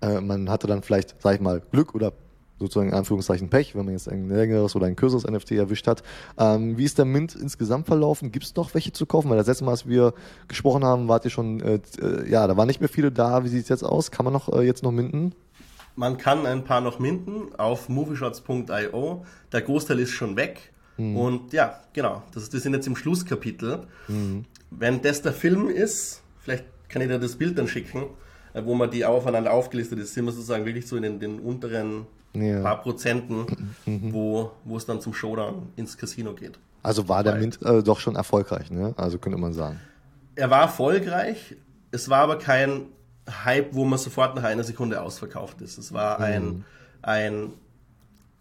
[0.01, 2.13] äh, man hatte dann vielleicht, sag ich mal, Glück oder
[2.59, 6.03] sozusagen in Anführungszeichen Pech, wenn man jetzt ein längeres oder ein kürzeres NFT erwischt hat.
[6.39, 8.33] Ähm, wie ist der Mint insgesamt verlaufen?
[8.33, 9.31] Gibt es noch welche zu kaufen?
[9.31, 10.15] Weil das letzte Mal, als wir
[10.49, 13.45] gesprochen haben, wart ihr schon, äh, äh, ja, da waren nicht mehr viele da.
[13.45, 14.11] Wie sieht es jetzt aus?
[14.11, 15.35] Kann man noch äh, jetzt noch minten?
[15.97, 19.25] Man kann ein paar noch minten auf movieshots.io.
[19.53, 20.73] Der Großteil ist schon weg.
[20.97, 21.17] Mhm.
[21.17, 23.87] Und ja, genau, das, das sind jetzt im Schlusskapitel.
[24.07, 24.45] Mhm.
[24.71, 28.05] Wenn das der Film ist, vielleicht kann ich dir das Bild dann schicken,
[28.55, 31.41] äh, wo man die aufeinander aufgelistet ist, sind wir sozusagen wirklich so in den, den
[31.41, 32.07] unteren
[32.43, 32.63] ja.
[32.63, 34.13] paar Prozenten, mhm.
[34.13, 36.59] wo, wo es dann zum Showdown ins Casino geht.
[36.83, 38.95] Also war der Weil, Mint äh, doch schon erfolgreich, ne?
[38.97, 39.81] Also könnte man sagen.
[40.37, 41.57] Er war erfolgreich,
[41.91, 42.87] es war aber kein
[43.45, 45.79] Hype, wo man sofort nach einer Sekunde ausverkauft ist.
[45.79, 46.65] Es war ein, mhm.
[47.03, 47.53] ein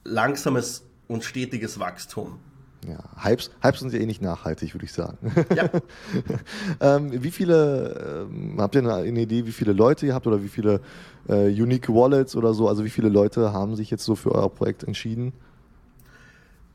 [0.03, 2.39] langsames und stetiges Wachstum.
[2.85, 5.17] Ja, Hypes, Hypes sind ja eh nicht nachhaltig, würde ich sagen.
[5.55, 5.69] Ja.
[6.79, 10.43] ähm, wie viele, ähm, habt ihr eine, eine, Idee, wie viele Leute ihr habt oder
[10.43, 10.81] wie viele
[11.27, 12.67] äh, Unique Wallets oder so?
[12.67, 15.33] Also wie viele Leute haben sich jetzt so für euer Projekt entschieden?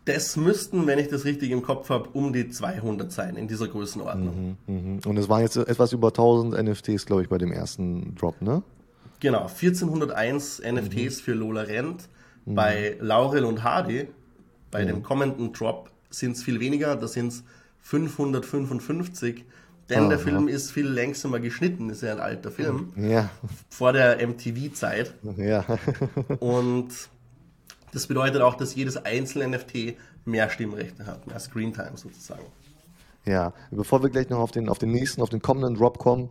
[0.04, 3.68] Das müssten, wenn ich das richtig im Kopf habe, um die 200 sein in dieser
[3.68, 4.56] Größenordnung.
[4.66, 5.08] Mhm, mh.
[5.08, 8.62] Und es waren jetzt etwas über 1000 NFTs, glaube ich, bei dem ersten Drop, ne?
[9.20, 11.22] Genau, 1401 NFTs mhm.
[11.22, 12.08] für Lola Rent.
[12.44, 12.54] Mhm.
[12.56, 14.08] Bei Laurel und Hardy,
[14.72, 17.44] bei dem kommenden Drop, sind es viel weniger, da sind es
[17.82, 19.44] 555.
[19.88, 20.08] Denn Aha.
[20.10, 22.92] der Film ist viel längsamer geschnitten, ist ja ein alter Film.
[22.96, 23.30] Ja.
[23.68, 25.14] Vor der MTV-Zeit.
[25.36, 25.64] Ja.
[26.38, 26.88] Und
[27.92, 32.44] das bedeutet auch, dass jedes einzelne NFT mehr Stimmrechte hat, mehr Screentime sozusagen.
[33.24, 36.30] Ja, bevor wir gleich noch auf den, auf den nächsten, auf den kommenden Drop kommen,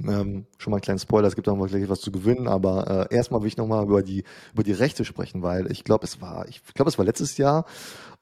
[0.00, 3.08] ähm, schon mal ein kleiner Spoiler, es gibt auch noch gleich was zu gewinnen, aber
[3.10, 6.20] äh, erstmal will ich nochmal über die, über die Rechte sprechen, weil ich glaube, es
[6.20, 7.66] war, ich glaube, es war letztes Jahr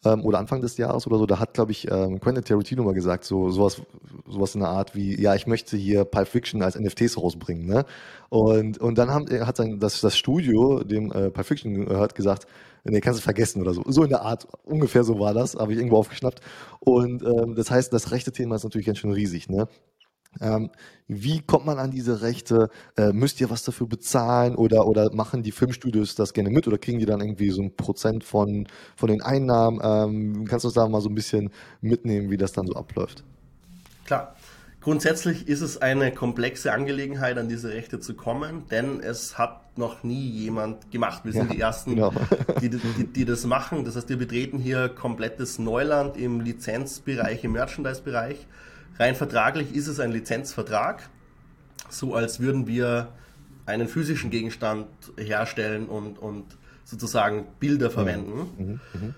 [0.05, 2.95] ähm, oder Anfang des Jahres oder so, da hat, glaube ich, ähm, Quentin Tarantino mal
[2.95, 3.83] gesagt, so sowas,
[4.27, 7.85] sowas in der Art wie, ja, ich möchte hier Pulp Fiction als NFTs rausbringen, ne?
[8.31, 12.47] Und, und dann haben, hat sein, das, das Studio, dem äh, Pulp Fiction gehört, gesagt,
[12.85, 13.83] nee, kannst du vergessen oder so.
[13.87, 16.41] So in der Art, ungefähr so war das, habe ich irgendwo aufgeschnappt.
[16.81, 19.69] Und ähm, das heißt, das rechte Thema ist natürlich ganz schön riesig, ne?
[20.41, 20.71] Ähm,
[21.09, 22.71] wie kommt man an diese Rechte?
[22.97, 26.79] Äh, müsst ihr was dafür bezahlen oder, oder machen die Filmstudios das gerne mit oder
[26.79, 29.81] kriegen die dann irgendwie so ein Prozent von, von den Einnahmen?
[29.83, 33.25] Ähm, kannst du uns da mal so ein bisschen mitnehmen, wie das dann so abläuft?
[34.05, 34.37] Klar.
[34.81, 40.05] Grundsätzlich ist es eine komplexe Angelegenheit, an diese Rechte zu kommen, denn es hat noch
[40.05, 41.23] nie jemand gemacht.
[41.25, 42.15] Wir sind ja, die Ersten, genau.
[42.63, 43.85] die, die, die, das machen.
[43.85, 48.47] Das heißt, wir betreten hier komplettes Neuland im Lizenzbereich, im Merchandise-Bereich.
[48.99, 51.09] Rein vertraglich ist es ein Lizenzvertrag,
[51.89, 53.09] so als würden wir
[53.67, 56.45] einen physischen Gegenstand herstellen und, und
[56.85, 58.51] sozusagen Bilder verwenden.
[58.59, 59.15] Mhm, mh, mh.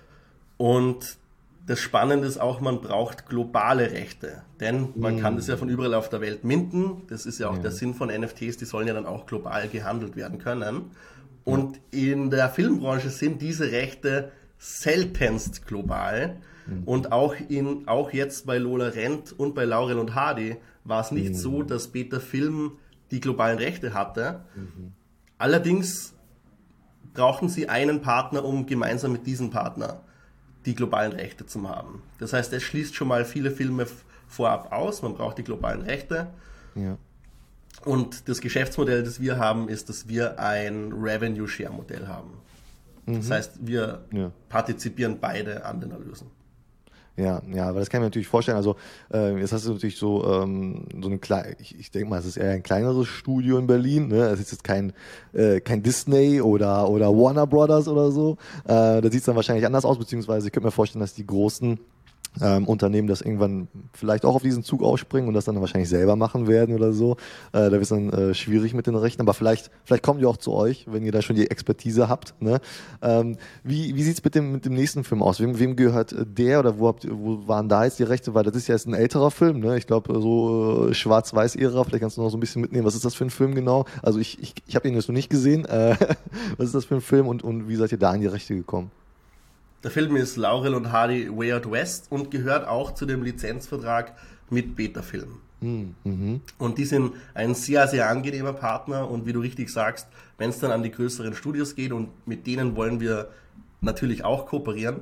[0.57, 1.17] Und
[1.65, 5.19] das Spannende ist auch, man braucht globale Rechte, denn man mm.
[5.19, 7.03] kann das ja von überall auf der Welt minden.
[7.07, 7.61] Das ist ja auch ja.
[7.61, 10.91] der Sinn von NFTs, die sollen ja dann auch global gehandelt werden können.
[11.45, 16.37] Und in der Filmbranche sind diese Rechte seltenst global.
[16.65, 16.83] Mhm.
[16.85, 21.11] Und auch, in, auch jetzt bei Lola Rent und bei Laurel und Hardy war es
[21.11, 21.35] nicht mhm.
[21.35, 22.73] so, dass Beta Film
[23.11, 24.41] die globalen Rechte hatte.
[24.55, 24.93] Mhm.
[25.37, 26.13] Allerdings
[27.13, 30.01] brauchen sie einen Partner, um gemeinsam mit diesem Partner
[30.65, 32.01] die globalen Rechte zu haben.
[32.19, 33.85] Das heißt, es schließt schon mal viele Filme
[34.27, 35.01] vorab aus.
[35.01, 36.27] Man braucht die globalen Rechte.
[36.75, 36.97] Ja.
[37.85, 42.31] Und das Geschäftsmodell, das wir haben, ist, dass wir ein Revenue Share Modell haben.
[43.05, 43.15] Mhm.
[43.17, 44.31] Das heißt, wir ja.
[44.49, 46.27] partizipieren beide an den Erlösen.
[47.15, 48.57] Ja, ja, aber das kann ich mir natürlich vorstellen.
[48.57, 48.75] Also
[49.13, 52.25] äh, jetzt hast du natürlich so ähm, so eine kleine, ich, ich denke mal, es
[52.25, 54.07] ist eher ein kleineres Studio in Berlin.
[54.07, 54.23] Ne?
[54.29, 54.93] Es ist jetzt kein
[55.33, 58.37] äh, kein Disney oder oder Warner Brothers oder so.
[58.65, 61.27] Äh, da sieht es dann wahrscheinlich anders aus, beziehungsweise ich könnte mir vorstellen, dass die
[61.27, 61.77] großen
[62.41, 66.15] ähm, Unternehmen das irgendwann vielleicht auch auf diesen Zug ausspringen und das dann wahrscheinlich selber
[66.15, 67.13] machen werden oder so.
[67.51, 70.25] Äh, da wird es dann äh, schwierig mit den Rechten, aber vielleicht, vielleicht kommen die
[70.25, 72.41] auch zu euch, wenn ihr da schon die Expertise habt.
[72.41, 72.59] Ne?
[73.01, 75.39] Ähm, wie wie sieht es mit dem, mit dem nächsten Film aus?
[75.39, 78.33] Wem, wem gehört der oder wo, habt, wo waren da jetzt die Rechte?
[78.33, 79.77] Weil das ist ja jetzt ein älterer Film, ne?
[79.77, 82.85] ich glaube so äh, schwarz-weiß-Ära, vielleicht kannst du noch so ein bisschen mitnehmen.
[82.85, 83.85] Was ist das für ein Film genau?
[84.01, 85.65] Also ich, ich, ich habe ihn jetzt noch nicht gesehen.
[85.65, 85.95] Äh,
[86.57, 88.55] was ist das für ein Film und, und wie seid ihr da an die Rechte
[88.55, 88.91] gekommen?
[89.83, 94.13] Der Film ist Laurel und Hardy Way Out West und gehört auch zu dem Lizenzvertrag
[94.49, 95.41] mit Beta-Film.
[95.59, 96.41] Hm, mhm.
[96.57, 100.59] Und die sind ein sehr, sehr angenehmer Partner und wie du richtig sagst, wenn es
[100.59, 103.29] dann an die größeren Studios geht und mit denen wollen wir
[103.81, 105.01] natürlich auch kooperieren,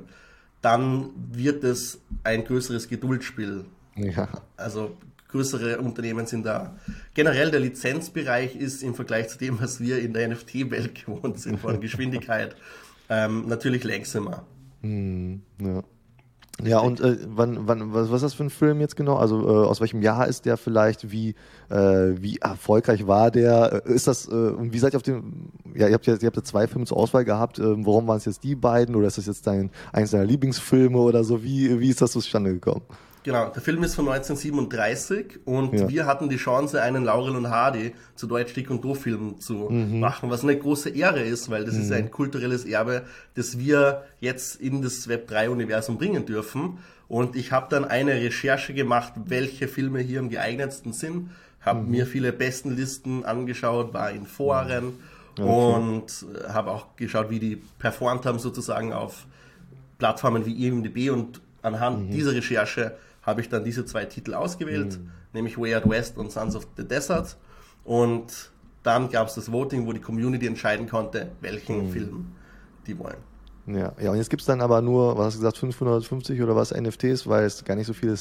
[0.62, 3.64] dann wird es ein größeres Geduldsspiel.
[3.96, 4.28] Ja.
[4.56, 4.96] Also
[5.28, 6.76] größere Unternehmen sind da.
[7.14, 11.58] Generell der Lizenzbereich ist im Vergleich zu dem, was wir in der NFT-Welt gewohnt sind,
[11.58, 12.56] von Geschwindigkeit,
[13.08, 14.44] ähm, natürlich langsamer.
[14.82, 15.82] Hm, ja.
[16.62, 19.16] Ja, und äh, wann, wann, was, was ist das für ein Film jetzt genau?
[19.16, 21.10] Also äh, aus welchem Jahr ist der vielleicht?
[21.10, 21.34] Wie,
[21.70, 23.82] äh, wie erfolgreich war der?
[23.86, 26.26] Äh, ist das, äh, und wie seid ihr auf dem, ja, ihr habt ja, ihr
[26.26, 27.58] habt ja zwei Filme zur Auswahl gehabt.
[27.58, 28.94] Äh, warum waren es jetzt die beiden?
[28.94, 31.42] Oder ist das jetzt dein, eins deiner Lieblingsfilme oder so?
[31.42, 32.82] Wie, wie ist das zustande gekommen?
[33.24, 35.88] Genau, der Film ist von 1937 und ja.
[35.88, 40.00] wir hatten die Chance, einen Laurel und Hardy zu Deutsch Dick und Do-Film zu mhm.
[40.00, 41.82] machen, was eine große Ehre ist, weil das mhm.
[41.82, 43.02] ist ein kulturelles Erbe,
[43.34, 46.78] das wir jetzt in das Web3-Universum bringen dürfen.
[47.06, 51.30] Und ich habe dann eine Recherche gemacht, welche Filme hier am geeignetsten sind,
[51.60, 51.90] habe mhm.
[51.90, 54.84] mir viele Bestenlisten angeschaut, war in Foren
[55.38, 55.44] mhm.
[55.44, 55.74] okay.
[55.76, 59.26] und habe auch geschaut, wie die performt haben sozusagen auf
[59.98, 62.10] Plattformen wie IMDb und anhand mhm.
[62.10, 65.10] dieser Recherche habe ich dann diese zwei Titel ausgewählt, mhm.
[65.32, 67.36] nämlich Way Out West und Sons of the Desert.
[67.84, 68.50] Und
[68.82, 71.92] dann gab es das Voting, wo die Community entscheiden konnte, welchen mhm.
[71.92, 72.26] Film
[72.86, 73.18] die wollen.
[73.66, 76.56] Ja, ja, und jetzt gibt es dann aber nur, was hast du gesagt, 550 oder
[76.56, 78.16] was NFTs, weil es gar nicht so viele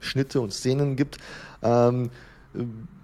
[0.00, 1.18] Schnitte und Szenen gibt.
[1.62, 2.10] Ähm,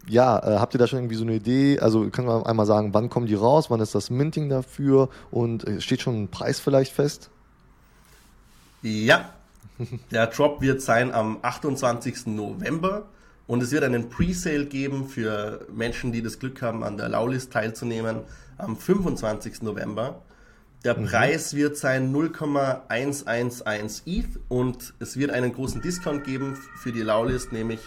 [0.08, 1.78] ja, äh, habt ihr da schon irgendwie so eine Idee?
[1.80, 5.66] Also kann man einmal sagen, wann kommen die raus, wann ist das Minting dafür und
[5.66, 7.30] äh, steht schon ein Preis vielleicht fest?
[8.80, 9.30] Ja,
[10.10, 12.26] der Drop wird sein am 28.
[12.26, 13.08] November
[13.46, 17.52] und es wird einen Presale geben für Menschen, die das Glück haben, an der Laulist
[17.52, 18.20] teilzunehmen
[18.58, 19.62] am 25.
[19.62, 20.22] November.
[20.84, 21.06] Der mhm.
[21.06, 27.52] Preis wird sein 0,111 ETH und es wird einen großen Discount geben für die Laulist,
[27.52, 27.80] nämlich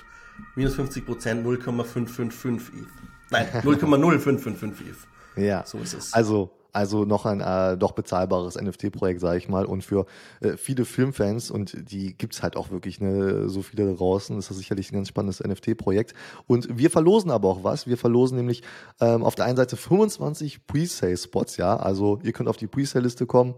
[0.56, 2.88] minus 50% 0,555 ETH.
[3.30, 5.43] Nein, 0,0555 ETH.
[5.43, 5.63] Ja.
[5.65, 6.13] So ist es.
[6.13, 9.65] Also also noch ein äh, doch bezahlbares NFT-Projekt, sage ich mal.
[9.65, 10.06] Und für
[10.41, 14.58] äh, viele Filmfans, und die gibt's halt auch wirklich ne, so viele draußen, ist das
[14.58, 16.13] sicherlich ein ganz spannendes NFT-Projekt.
[16.45, 17.88] Und wir verlosen aber auch was.
[17.88, 18.63] Wir verlosen nämlich
[18.99, 21.77] ähm, auf der einen Seite 25 Presale-Spots, ja.
[21.77, 23.56] Also ihr könnt auf die Presale-Liste kommen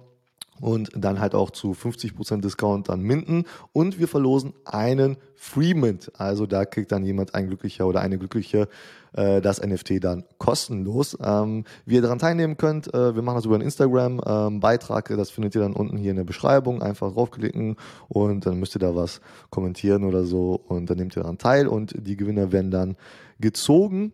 [0.59, 6.11] und dann halt auch zu 50% Discount dann minden und wir verlosen einen Free Mint.
[6.17, 8.67] Also da kriegt dann jemand ein glücklicher oder eine glückliche
[9.13, 11.17] äh, das NFT dann kostenlos.
[11.23, 15.09] Ähm, wie ihr daran teilnehmen könnt, äh, wir machen das über einen Instagram ähm, Beitrag,
[15.09, 18.79] das findet ihr dann unten hier in der Beschreibung, einfach draufklicken und dann müsst ihr
[18.79, 22.71] da was kommentieren oder so und dann nehmt ihr daran teil und die Gewinner werden
[22.71, 22.95] dann
[23.39, 24.13] gezogen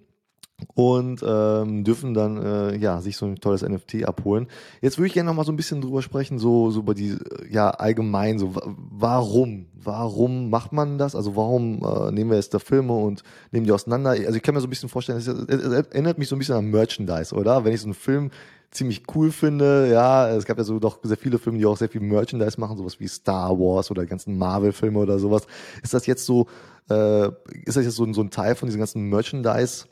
[0.74, 4.48] und ähm, dürfen dann äh, ja sich so ein tolles NFT abholen.
[4.82, 7.18] Jetzt würde ich gerne noch mal so ein bisschen drüber sprechen, so so über die
[7.50, 11.15] ja allgemein so warum warum macht man das?
[11.15, 14.12] Also warum äh, nehmen wir jetzt da Filme und nehmen die auseinander?
[14.12, 16.65] Also ich kann mir so ein bisschen vorstellen, es, erinnert mich so ein bisschen an
[16.65, 17.63] Merchandise, oder?
[17.65, 18.32] Wenn ich so einen Film
[18.72, 21.89] ziemlich cool finde, ja, es gab ja so doch sehr viele Filme, die auch sehr
[21.89, 25.44] viel Merchandise machen, sowas wie Star Wars oder ganzen Marvel-Filme oder sowas.
[25.82, 26.48] Ist das jetzt so,
[26.89, 27.28] äh,
[27.63, 29.86] ist das jetzt so, so ein Teil von diesem ganzen Merchandise?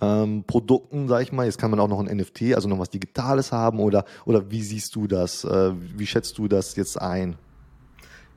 [0.00, 1.46] Ähm, Produkten, sag ich mal.
[1.46, 4.62] Jetzt kann man auch noch ein NFT, also noch was Digitales haben oder, oder wie
[4.62, 5.44] siehst du das?
[5.44, 7.36] Äh, wie schätzt du das jetzt ein?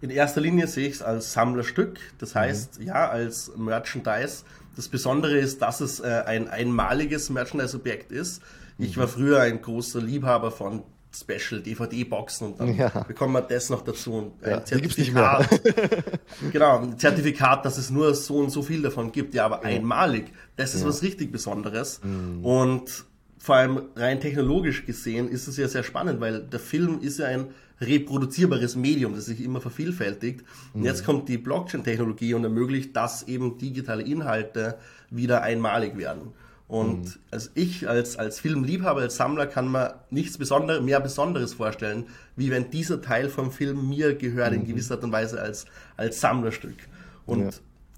[0.02, 2.40] In erster Linie sehe ich es als Sammlerstück, das mhm.
[2.40, 2.88] heißt, mhm.
[2.88, 4.44] ja, als Merchandise.
[4.76, 8.42] Das Besondere ist, dass es äh, ein einmaliges Merchandise-Objekt ist.
[8.78, 9.02] Ich mhm.
[9.02, 10.84] war früher ein großer Liebhaber von
[11.16, 12.90] Special DVD-Boxen und dann ja.
[13.08, 15.62] bekommen wir das noch dazu und ein ja, Zertifikat.
[16.52, 19.76] genau, ein Zertifikat, dass es nur so und so viel davon gibt, ja, aber ja.
[19.76, 20.32] einmalig.
[20.56, 22.02] Das ist was richtig Besonderes.
[22.04, 22.44] Mhm.
[22.44, 23.06] Und
[23.38, 27.28] vor allem rein technologisch gesehen ist es ja sehr spannend, weil der Film ist ja
[27.28, 27.48] ein
[27.82, 30.42] reproduzierbares Medium, das sich immer vervielfältigt.
[30.74, 30.82] Mhm.
[30.82, 34.78] Und jetzt kommt die Blockchain-Technologie und ermöglicht, dass eben digitale Inhalte
[35.10, 36.32] wieder einmalig werden.
[36.68, 37.14] Und mhm.
[37.32, 42.52] also ich als, als Filmliebhaber, als Sammler kann mir nichts Besonder mehr Besonderes vorstellen, wie
[42.52, 44.60] wenn dieser Teil vom Film mir gehört, mhm.
[44.60, 45.66] in gewisser Art und Weise als,
[45.98, 46.78] als Sammlerstück.
[47.26, 47.50] Und ja.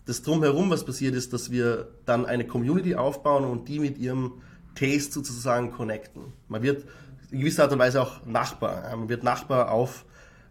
[0.05, 4.33] das drumherum, was passiert ist, dass wir dann eine Community aufbauen und die mit ihrem
[4.75, 6.33] Taste sozusagen connecten.
[6.49, 6.85] Man wird
[7.31, 8.95] in gewisser Art und Weise auch Nachbar.
[8.95, 10.05] Man wird Nachbar auf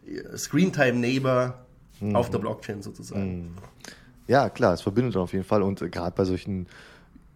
[0.07, 1.67] äh, Screentime Neighbor
[2.01, 2.17] mhm.
[2.17, 3.37] auf der Blockchain sozusagen.
[3.37, 3.55] Mhm.
[4.27, 6.67] Ja, klar, es verbindet auf jeden Fall und gerade bei solchen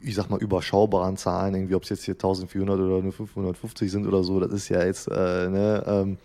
[0.00, 4.06] ich sag mal, überschaubaren Zahlen, irgendwie, ob es jetzt hier 1400 oder nur 550 sind
[4.06, 6.18] oder so, das ist ja jetzt, äh, ne, ähm,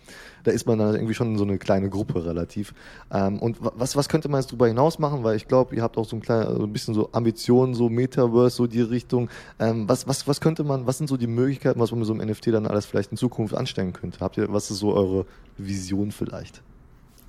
[0.43, 2.73] da ist man dann irgendwie schon so eine kleine Gruppe relativ.
[3.11, 5.23] Ähm, und was, was könnte man jetzt darüber hinaus machen?
[5.23, 7.89] Weil ich glaube, ihr habt auch so ein, klein, so ein bisschen so Ambitionen, so
[7.89, 9.29] Metaverse, so die Richtung.
[9.59, 12.13] Ähm, was, was, was könnte man, was sind so die Möglichkeiten, was man mit so
[12.13, 14.19] einem NFT dann alles vielleicht in Zukunft anstellen könnte?
[14.19, 15.25] Habt ihr, was ist so eure
[15.57, 16.61] Vision vielleicht?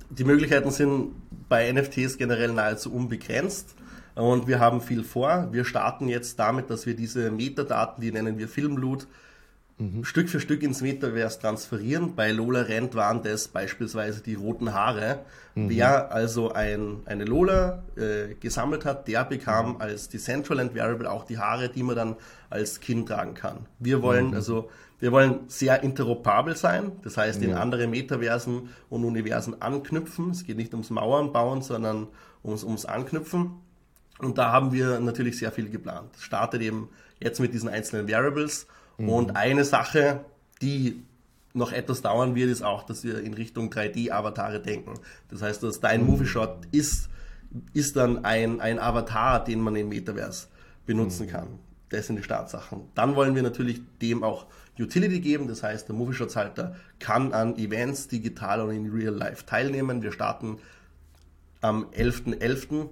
[0.09, 1.11] Die Möglichkeiten sind
[1.49, 3.75] bei NFTs generell nahezu unbegrenzt.
[4.15, 5.49] Und wir haben viel vor.
[5.51, 9.07] Wir starten jetzt damit, dass wir diese Metadaten, die nennen wir Filmloot,
[9.77, 10.05] mhm.
[10.05, 12.15] Stück für Stück ins Metaverse transferieren.
[12.15, 15.19] Bei Lola Rent waren das beispielsweise die roten Haare.
[15.53, 15.69] Mhm.
[15.69, 19.81] Wer also ein, eine Lola äh, gesammelt hat, der bekam mhm.
[19.81, 22.15] als Decentraland Variable auch die Haare, die man dann
[22.49, 23.65] als Kind tragen kann.
[23.79, 24.35] Wir wollen mhm.
[24.35, 30.31] also wir wollen sehr interoperabel sein, das heißt in andere Metaversen und Universen anknüpfen.
[30.31, 32.07] Es geht nicht ums Mauern bauen, sondern
[32.43, 33.51] ums, ums Anknüpfen.
[34.19, 36.09] Und da haben wir natürlich sehr viel geplant.
[36.19, 38.67] Startet eben jetzt mit diesen einzelnen Variables.
[38.97, 39.09] Mhm.
[39.09, 40.23] Und eine Sache,
[40.61, 41.03] die
[41.53, 44.93] noch etwas dauern wird, ist auch, dass wir in Richtung 3D-Avatare denken.
[45.29, 46.07] Das heißt, dass dein mhm.
[46.07, 47.09] Movie-Shot ist,
[47.73, 50.47] ist dann ein, ein Avatar, den man im Metaverse
[50.85, 51.31] benutzen mhm.
[51.31, 51.47] kann.
[51.89, 52.81] Das sind die Startsachen.
[52.95, 54.47] Dann wollen wir natürlich dem auch
[54.79, 55.47] Utility geben.
[55.47, 60.01] Das heißt, der Movie-Shots-Halter kann an Events digital und in Real Life teilnehmen.
[60.01, 60.57] Wir starten
[61.61, 62.39] am 11.11.
[62.39, 62.89] .11.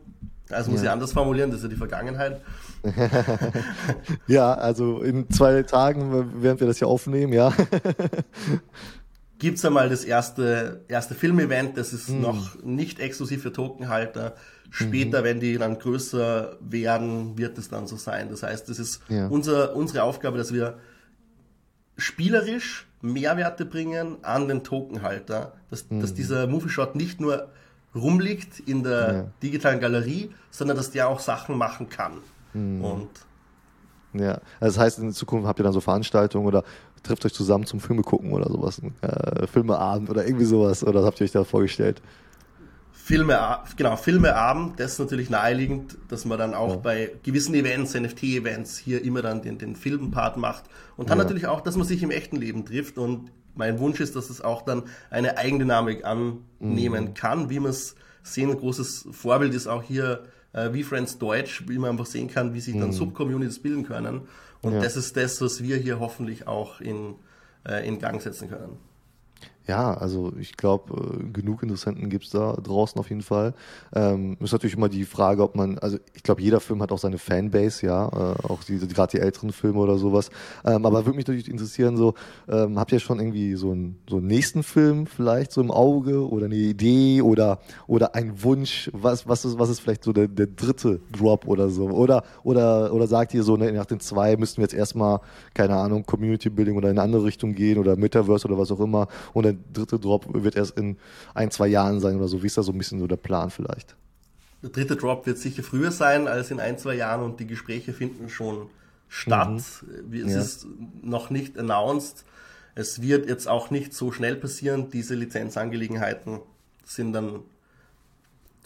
[0.49, 0.88] Also muss ja.
[0.88, 2.41] ich anders formulieren, das ist ja die Vergangenheit.
[4.27, 7.53] ja, also in zwei Tagen, während wir das hier aufnehmen, ja.
[9.39, 12.21] Gibt es einmal das erste, erste Filmevent, das ist mhm.
[12.21, 14.36] noch nicht exklusiv für Tokenhalter.
[14.69, 15.23] Später, mhm.
[15.25, 18.29] wenn die dann größer werden, wird es dann so sein.
[18.29, 19.27] Das heißt, das ist ja.
[19.27, 20.79] unser, unsere Aufgabe, dass wir
[21.97, 25.99] spielerisch Mehrwerte bringen an den Tokenhalter, dass, mhm.
[25.99, 27.49] dass dieser Movie Shot nicht nur
[27.95, 29.25] rumliegt in der ja.
[29.41, 32.19] digitalen Galerie, sondern dass der auch Sachen machen kann.
[32.53, 32.84] Mhm.
[32.84, 33.10] Und
[34.13, 36.63] ja, also das heißt, in Zukunft habt ihr dann so Veranstaltungen oder
[37.01, 41.19] trifft euch zusammen zum Filme gucken oder sowas, äh, Filmeabend oder irgendwie sowas, oder habt
[41.19, 42.01] ihr euch da vorgestellt?
[42.91, 43.38] Filme,
[43.75, 46.75] genau, Filmeabend, das ist natürlich naheliegend, dass man dann auch ja.
[46.77, 50.63] bei gewissen Events, NFT-Events, hier immer dann den, den Filmpart macht.
[50.95, 51.23] Und dann ja.
[51.25, 54.42] natürlich auch, dass man sich im echten Leben trifft und mein Wunsch ist, dass es
[54.42, 57.13] auch dann eine Eigendynamik annehmen mhm.
[57.13, 58.50] kann, wie man es sehen.
[58.50, 62.54] Ein großes Vorbild ist auch hier äh, wie Friends Deutsch, wie man einfach sehen kann,
[62.54, 62.94] wie sich dann mhm.
[62.94, 64.22] Subcommunities bilden können.
[64.62, 64.82] Und ja.
[64.82, 67.16] das ist das, was wir hier hoffentlich auch in,
[67.68, 68.78] äh, in Gang setzen können.
[69.65, 73.54] Ja, also ich glaube, äh, genug Interessenten gibt's da draußen auf jeden Fall.
[73.95, 76.97] Ähm, ist natürlich immer die Frage, ob man, also ich glaube, jeder Film hat auch
[76.97, 80.32] seine Fanbase, ja, äh, auch diese, gerade die älteren Filme oder sowas.
[80.65, 82.13] Ähm, aber würde mich natürlich interessieren, so,
[82.49, 86.28] ähm, habt ihr schon irgendwie so einen, so einen nächsten Film vielleicht so im Auge
[86.28, 88.91] oder eine Idee oder, oder ein Wunsch?
[88.93, 91.86] Was, was, ist, was ist vielleicht so der, der dritte Drop oder so?
[91.86, 95.21] Oder, oder, oder sagt ihr so, ne, nach den zwei müssten wir jetzt erstmal,
[95.54, 98.82] keine Ahnung, Community Building oder in eine andere Richtung gehen oder Metaverse oder was auch
[98.82, 100.98] immer und dann der dritte Drop wird erst in
[101.34, 102.42] ein, zwei Jahren sein oder so.
[102.42, 103.96] Wie ist da so ein bisschen so der Plan vielleicht?
[104.62, 107.94] Der dritte Drop wird sicher früher sein als in ein, zwei Jahren und die Gespräche
[107.94, 108.68] finden schon
[109.10, 109.50] statt.
[109.50, 110.26] Mhm.
[110.26, 110.42] Es ja.
[110.42, 110.68] ist
[111.02, 112.24] noch nicht announced.
[112.76, 114.89] Es wird jetzt auch nicht so schnell passieren.
[114.89, 116.39] Diese Lizenzangelegenheiten
[116.86, 117.42] sind dann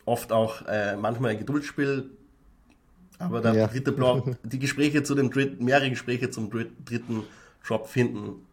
[0.06, 2.10] oft auch äh, manchmal ein Geduldsspiel.
[3.20, 3.68] Aber der ja.
[3.68, 7.24] dritte Block, die Gespräche zu dem dritten, mehrere Gespräche zum dritten
[7.66, 8.47] Drop finden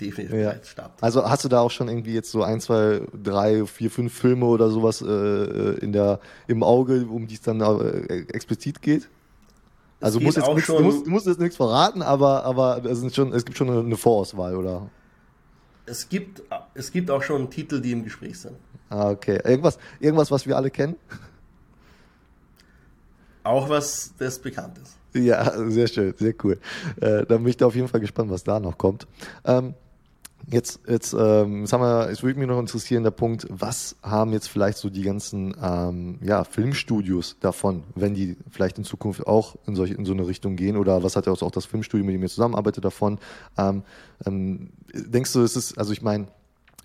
[0.00, 0.54] definitiv ja.
[0.62, 0.92] statt.
[1.00, 4.46] Also hast du da auch schon irgendwie jetzt so ein, zwei, drei, vier, fünf Filme
[4.46, 9.08] oder sowas äh, in der, im Auge, um die es dann äh, explizit geht?
[10.00, 13.14] Also muss jetzt nix, du, musst, du musst jetzt nichts verraten, aber, aber es, sind
[13.14, 14.90] schon, es gibt schon eine Vorauswahl, oder?
[15.86, 16.42] Es gibt,
[16.74, 18.56] es gibt auch schon Titel, die im Gespräch sind.
[18.90, 19.40] Ah, okay.
[19.44, 20.96] Irgendwas, irgendwas, was wir alle kennen?
[23.42, 24.96] Auch was das bekannt ist.
[25.14, 26.58] Ja, sehr schön, sehr cool.
[27.00, 29.06] Äh, dann bin ich da auf jeden Fall gespannt, was da noch kommt.
[29.44, 29.74] Ähm,
[30.50, 34.32] Jetzt, jetzt, ähm, jetzt haben wir, es würde mich noch interessieren, der Punkt, was haben
[34.32, 39.56] jetzt vielleicht so die ganzen ähm, ja, Filmstudios davon, wenn die vielleicht in Zukunft auch
[39.66, 42.14] in, solche, in so eine Richtung gehen oder was hat ja auch das Filmstudio, mit
[42.14, 43.18] dem ihr zusammenarbeitet, davon?
[43.56, 43.84] Ähm,
[44.26, 46.28] ähm, denkst du, es ist, also ich meine,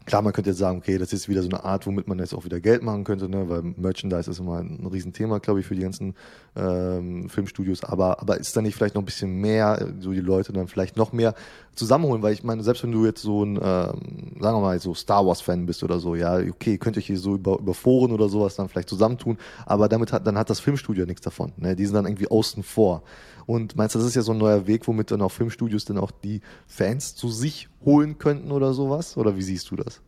[0.10, 2.34] Klar, man könnte jetzt sagen, okay, das ist wieder so eine Art, womit man jetzt
[2.34, 3.48] auch wieder Geld machen könnte, ne?
[3.48, 6.16] weil Merchandise ist immer ein Riesenthema, glaube ich, für die ganzen
[6.56, 7.84] ähm, Filmstudios.
[7.84, 10.98] Aber, aber ist da nicht vielleicht noch ein bisschen mehr, so die Leute dann vielleicht
[10.98, 11.36] noch mehr
[11.76, 12.24] zusammenholen?
[12.24, 15.28] Weil ich meine, selbst wenn du jetzt so ein, ähm, sagen wir mal, so Star
[15.28, 18.30] Wars-Fan bist oder so, ja, okay, könnt ihr euch hier so über, über Foren oder
[18.30, 21.52] sowas dann vielleicht zusammentun, aber damit hat, dann hat das Filmstudio nichts davon.
[21.58, 21.76] Ne?
[21.76, 23.04] Die sind dann irgendwie außen vor.
[23.50, 25.98] Und meinst du, das ist ja so ein neuer Weg, womit dann auch Filmstudios dann
[25.98, 29.18] auch die Fans zu sich holen könnten oder sowas?
[29.18, 30.02] Oder wie siehst du das?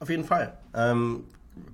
[0.00, 0.56] Auf jeden Fall.
[0.74, 1.24] Ähm,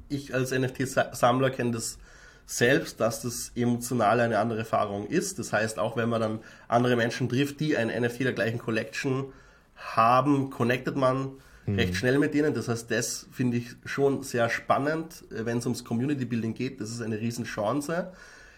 [0.09, 1.99] ich als NFT-Sammler kenne das
[2.47, 5.39] selbst, dass das emotional eine andere Erfahrung ist.
[5.39, 9.33] Das heißt, auch wenn man dann andere Menschen trifft, die ein NFT der gleichen Collection
[9.77, 11.33] haben, connectet man
[11.67, 11.77] mhm.
[11.77, 12.55] recht schnell mit denen.
[12.55, 16.81] Das heißt, das finde ich schon sehr spannend, wenn es ums Community Building geht.
[16.81, 18.13] Das ist eine Riesenchance.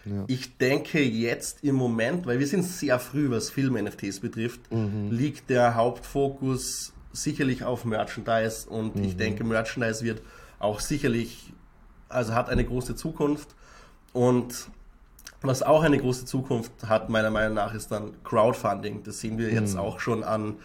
[0.09, 0.23] Ja.
[0.27, 5.11] Ich denke jetzt im Moment, weil wir sind sehr früh, was Film-NFTs betrifft, mhm.
[5.11, 9.03] liegt der Hauptfokus sicherlich auf Merchandise und mhm.
[9.03, 10.21] ich denke, Merchandise wird
[10.59, 11.53] auch sicherlich,
[12.09, 13.49] also hat eine große Zukunft
[14.13, 14.69] und
[15.41, 19.03] was auch eine große Zukunft hat, meiner Meinung nach, ist dann Crowdfunding.
[19.03, 19.81] Das sehen wir jetzt mhm.
[19.81, 20.55] auch schon an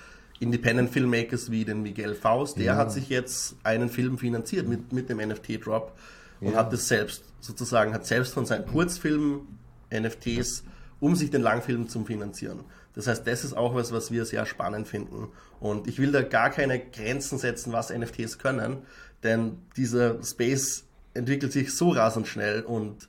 [0.41, 2.57] Independent Filmmakers wie den Miguel Faust.
[2.57, 2.77] Der ja.
[2.77, 5.93] hat sich jetzt einen Film finanziert mit, mit dem NFT-Drop
[6.41, 6.59] und ja.
[6.59, 9.59] hat das selbst sozusagen, hat selbst von seinen Kurzfilmen
[9.93, 10.65] NFTs,
[11.01, 12.61] um sich den Langfilm zu finanzieren.
[12.95, 15.29] Das heißt, das ist auch was, was wir sehr spannend finden.
[15.61, 18.79] Und ich will da gar keine Grenzen setzen, was NFTs können,
[19.23, 23.09] denn dieser Space entwickelt sich so rasend schnell und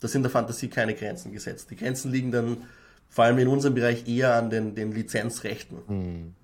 [0.00, 1.70] da sind der Fantasie keine Grenzen gesetzt.
[1.70, 2.58] Die Grenzen liegen dann
[3.08, 5.78] vor allem in unserem Bereich eher an den, den Lizenzrechten.
[5.86, 6.34] Hm.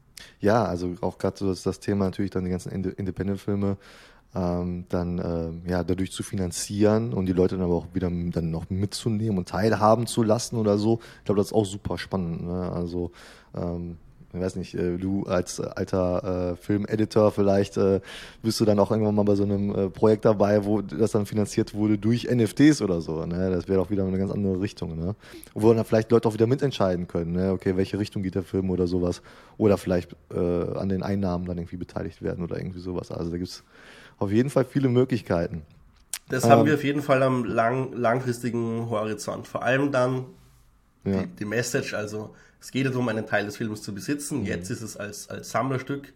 [0.40, 3.76] Ja, also auch gerade so das, das Thema natürlich dann die ganzen Independent-Filme
[4.34, 8.50] ähm, dann äh, ja dadurch zu finanzieren und die Leute dann aber auch wieder dann
[8.50, 11.00] noch mitzunehmen und teilhaben zu lassen oder so.
[11.18, 12.46] Ich glaube, das ist auch super spannend.
[12.46, 12.72] Ne?
[12.72, 13.10] Also
[13.54, 13.96] ähm,
[14.34, 18.00] ich weiß nicht, äh, du als alter äh, Filmeditor vielleicht äh,
[18.42, 21.26] bist du dann auch irgendwann mal bei so einem äh, Projekt dabei, wo das dann
[21.26, 23.26] finanziert wurde durch NFTs oder so.
[23.26, 23.50] Ne?
[23.50, 24.96] Das wäre auch wieder eine ganz andere Richtung.
[24.96, 25.14] Ne?
[25.52, 27.52] Wo dann vielleicht Leute auch wieder mitentscheiden können, ne?
[27.52, 29.20] okay, welche Richtung geht der Film oder sowas.
[29.58, 33.10] Oder vielleicht äh, an den Einnahmen dann irgendwie beteiligt werden oder irgendwie sowas.
[33.10, 33.62] Also da gibt's
[34.22, 35.62] auf jeden Fall viele Möglichkeiten.
[36.28, 39.46] Das ähm, haben wir auf jeden Fall am lang, langfristigen Horizont.
[39.46, 40.26] Vor allem dann
[41.04, 41.22] ja.
[41.22, 44.40] die, die, Message, also es geht darum, einen Teil des Films zu besitzen.
[44.40, 44.46] Mhm.
[44.46, 46.12] Jetzt ist es als, als Sammlerstück.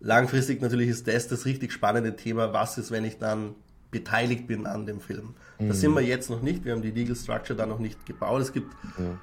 [0.00, 2.52] Langfristig natürlich ist das das richtig spannende Thema.
[2.52, 3.54] Was ist, wenn ich dann
[3.90, 5.34] beteiligt bin an dem Film?
[5.58, 5.68] Mhm.
[5.68, 6.64] Das sind wir jetzt noch nicht.
[6.64, 8.42] Wir haben die Legal Structure da noch nicht gebaut.
[8.42, 9.18] Es gibt ja.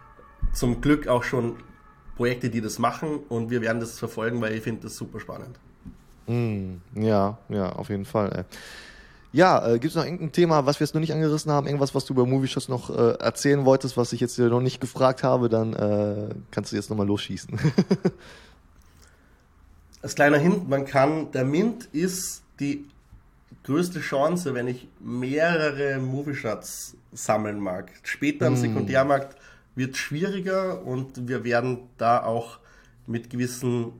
[0.53, 1.57] zum Glück auch schon
[2.15, 5.59] Projekte, die das machen und wir werden das verfolgen, weil ich finde das super spannend.
[6.27, 8.31] Mm, ja, ja, auf jeden Fall.
[8.35, 8.43] Ey.
[9.35, 11.93] Ja, äh, gibt es noch irgendein Thema, was wir jetzt noch nicht angerissen haben, irgendwas,
[11.93, 15.23] was du über Movie Shots noch äh, erzählen wolltest, was ich jetzt noch nicht gefragt
[15.23, 17.59] habe, dann äh, kannst du jetzt nochmal losschießen.
[20.01, 22.85] Als kleiner Hint, man kann, der Mint ist die
[23.65, 27.91] größte Chance, wenn ich mehrere Movie Shots sammeln mag.
[28.03, 28.57] Später am mm.
[28.57, 29.35] Sekundärmarkt
[29.75, 32.59] wird schwieriger und wir werden da auch
[33.05, 33.91] mit gewissen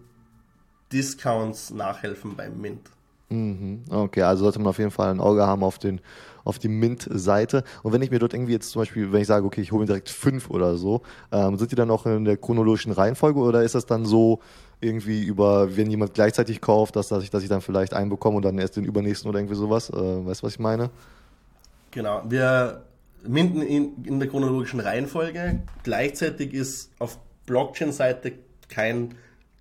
[0.92, 2.90] Discounts nachhelfen beim Mint.
[3.30, 3.84] Mhm.
[3.90, 6.00] Okay, also sollte man auf jeden Fall ein Auge haben auf den
[6.46, 7.64] auf die Mint-Seite.
[7.84, 9.82] Und wenn ich mir dort irgendwie jetzt zum Beispiel, wenn ich sage, okay, ich hole
[9.82, 13.64] mir direkt fünf oder so, ähm, sind die dann auch in der chronologischen Reihenfolge oder
[13.64, 14.40] ist das dann so
[14.80, 18.38] irgendwie über, wenn jemand gleichzeitig kauft, dass, dass, ich, dass ich dann vielleicht einen bekomme
[18.38, 19.90] und dann erst den übernächsten oder irgendwie sowas?
[19.90, 20.92] Äh, weißt du, was ich meine?
[21.92, 22.84] Genau, wir
[23.24, 25.62] minden in, in der chronologischen Reihenfolge.
[25.84, 27.18] Gleichzeitig ist auf
[27.48, 28.34] Blockchain-Seite
[28.70, 29.16] kein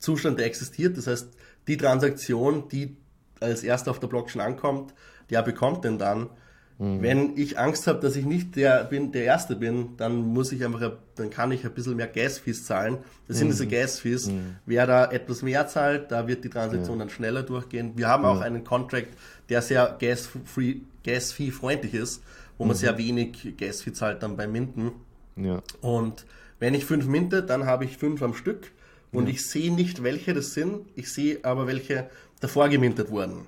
[0.04, 0.96] Zustand, der existiert.
[0.96, 1.28] Das heißt,
[1.66, 2.96] die Transaktion, die
[3.40, 4.94] als erste auf der Blockchain ankommt,
[5.30, 6.30] der bekommt den dann.
[6.78, 7.02] Mhm.
[7.02, 10.64] Wenn ich Angst habe, dass ich nicht der bin, der Erste bin, dann muss ich
[10.64, 12.98] einfach, dann kann ich ein bisschen mehr Gas-Fees zahlen.
[13.28, 13.52] Das sind mhm.
[13.52, 14.26] diese Gas-Fees.
[14.28, 14.56] Mhm.
[14.66, 17.04] Wer da etwas mehr zahlt, da wird die Transaktion ja.
[17.04, 17.92] dann schneller durchgehen.
[17.96, 19.08] Wir haben auch einen Contract,
[19.48, 22.22] der sehr Gas-Free, Gas-Fee-freundlich ist,
[22.59, 22.80] wo man mhm.
[22.80, 24.92] sehr wenig Gas-Fee zahlt dann beim Minden.
[25.36, 25.62] Ja.
[25.80, 26.26] Und
[26.59, 28.72] wenn ich fünf minte, dann habe ich fünf am Stück.
[29.14, 29.32] Und ja.
[29.32, 32.10] ich sehe nicht, welche das sind, ich sehe aber, welche
[32.40, 33.46] davor gemintet wurden.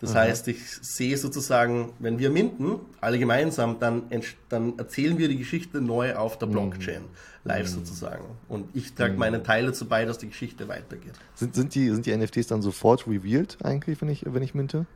[0.00, 0.20] Das Aha.
[0.20, 4.04] heißt, ich sehe sozusagen, wenn wir minten, alle gemeinsam, dann,
[4.48, 6.52] dann erzählen wir die Geschichte neu auf der mhm.
[6.52, 7.08] Blockchain, mhm.
[7.44, 7.74] live mhm.
[7.74, 8.24] sozusagen.
[8.48, 9.18] Und ich trage mhm.
[9.18, 11.14] meinen Teil dazu bei, dass die Geschichte weitergeht.
[11.34, 14.86] Sind, sind, die, sind die NFTs dann sofort revealed eigentlich, wenn ich, wenn ich minte?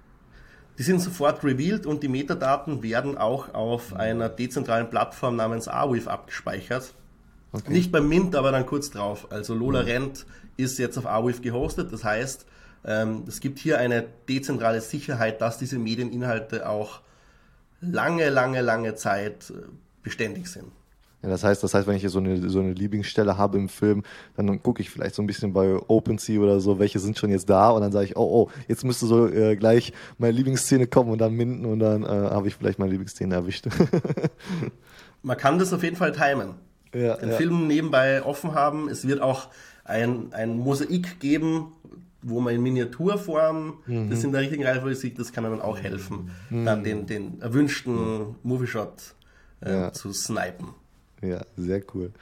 [0.78, 6.10] Die sind sofort revealed und die Metadaten werden auch auf einer dezentralen Plattform namens Arweave
[6.10, 6.94] abgespeichert.
[7.52, 7.72] Okay.
[7.72, 9.28] Nicht beim Mint, aber dann kurz drauf.
[9.30, 9.88] Also Lola mhm.
[9.88, 10.26] Rent
[10.56, 11.92] ist jetzt auf Arweave gehostet.
[11.92, 12.46] Das heißt,
[12.84, 17.00] ähm, es gibt hier eine dezentrale Sicherheit, dass diese Medieninhalte auch
[17.80, 19.62] lange, lange, lange Zeit äh,
[20.02, 20.72] beständig sind.
[21.22, 23.68] Ja, das heißt, das heißt, wenn ich hier so eine, so eine Lieblingsstelle habe im
[23.68, 24.02] Film,
[24.36, 27.48] dann gucke ich vielleicht so ein bisschen bei OpenSea oder so, welche sind schon jetzt
[27.48, 31.10] da und dann sage ich, oh, oh, jetzt müsste so äh, gleich meine Lieblingsszene kommen
[31.12, 33.68] und dann minden und dann äh, habe ich vielleicht meine Lieblingsszene erwischt.
[35.22, 36.54] Man kann das auf jeden Fall timen.
[36.94, 37.36] Ja, Den ja.
[37.36, 38.88] Film nebenbei offen haben.
[38.88, 39.48] Es wird auch
[39.84, 41.72] ein, ein Mosaik geben,
[42.22, 44.10] wo man in Miniaturform mhm.
[44.10, 46.64] das in der richtigen Reihenfolge sieht, das kann dann auch helfen, mhm.
[46.64, 49.14] dann den, den erwünschten Movie-Shot
[49.60, 49.92] äh, ja.
[49.92, 50.68] zu snipen.
[51.20, 52.12] Ja, sehr cool.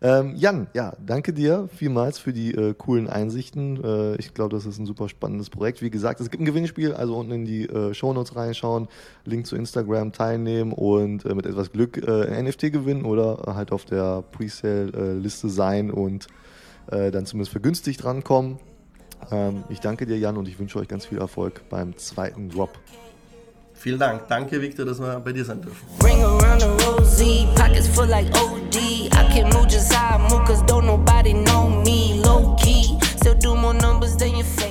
[0.00, 3.82] Ähm, Jan, ja, danke dir vielmals für die äh, coolen Einsichten.
[3.82, 5.82] Äh, ich glaube, das ist ein super spannendes Projekt.
[5.82, 8.86] Wie gesagt, es gibt ein Gewinnspiel, also unten in die äh, Shownotes reinschauen,
[9.24, 13.72] Link zu Instagram teilnehmen und äh, mit etwas Glück äh, ein NFT gewinnen oder halt
[13.72, 16.28] auf der Presale-Liste sein und
[16.92, 18.58] äh, dann zumindest vergünstigt drankommen.
[19.32, 22.70] Ähm, ich danke dir, Jan, und ich wünsche euch ganz viel Erfolg beim zweiten Drop.
[23.78, 24.26] Vielen Dank.
[24.28, 25.86] Danke, Victor, dass wir bei dir sein dürfen.
[26.02, 28.76] Ring around the rosy, pockets full like OD.
[29.12, 32.20] I can move just how I move, cause don't nobody know me.
[32.24, 34.67] Low key, still do more numbers than your fake.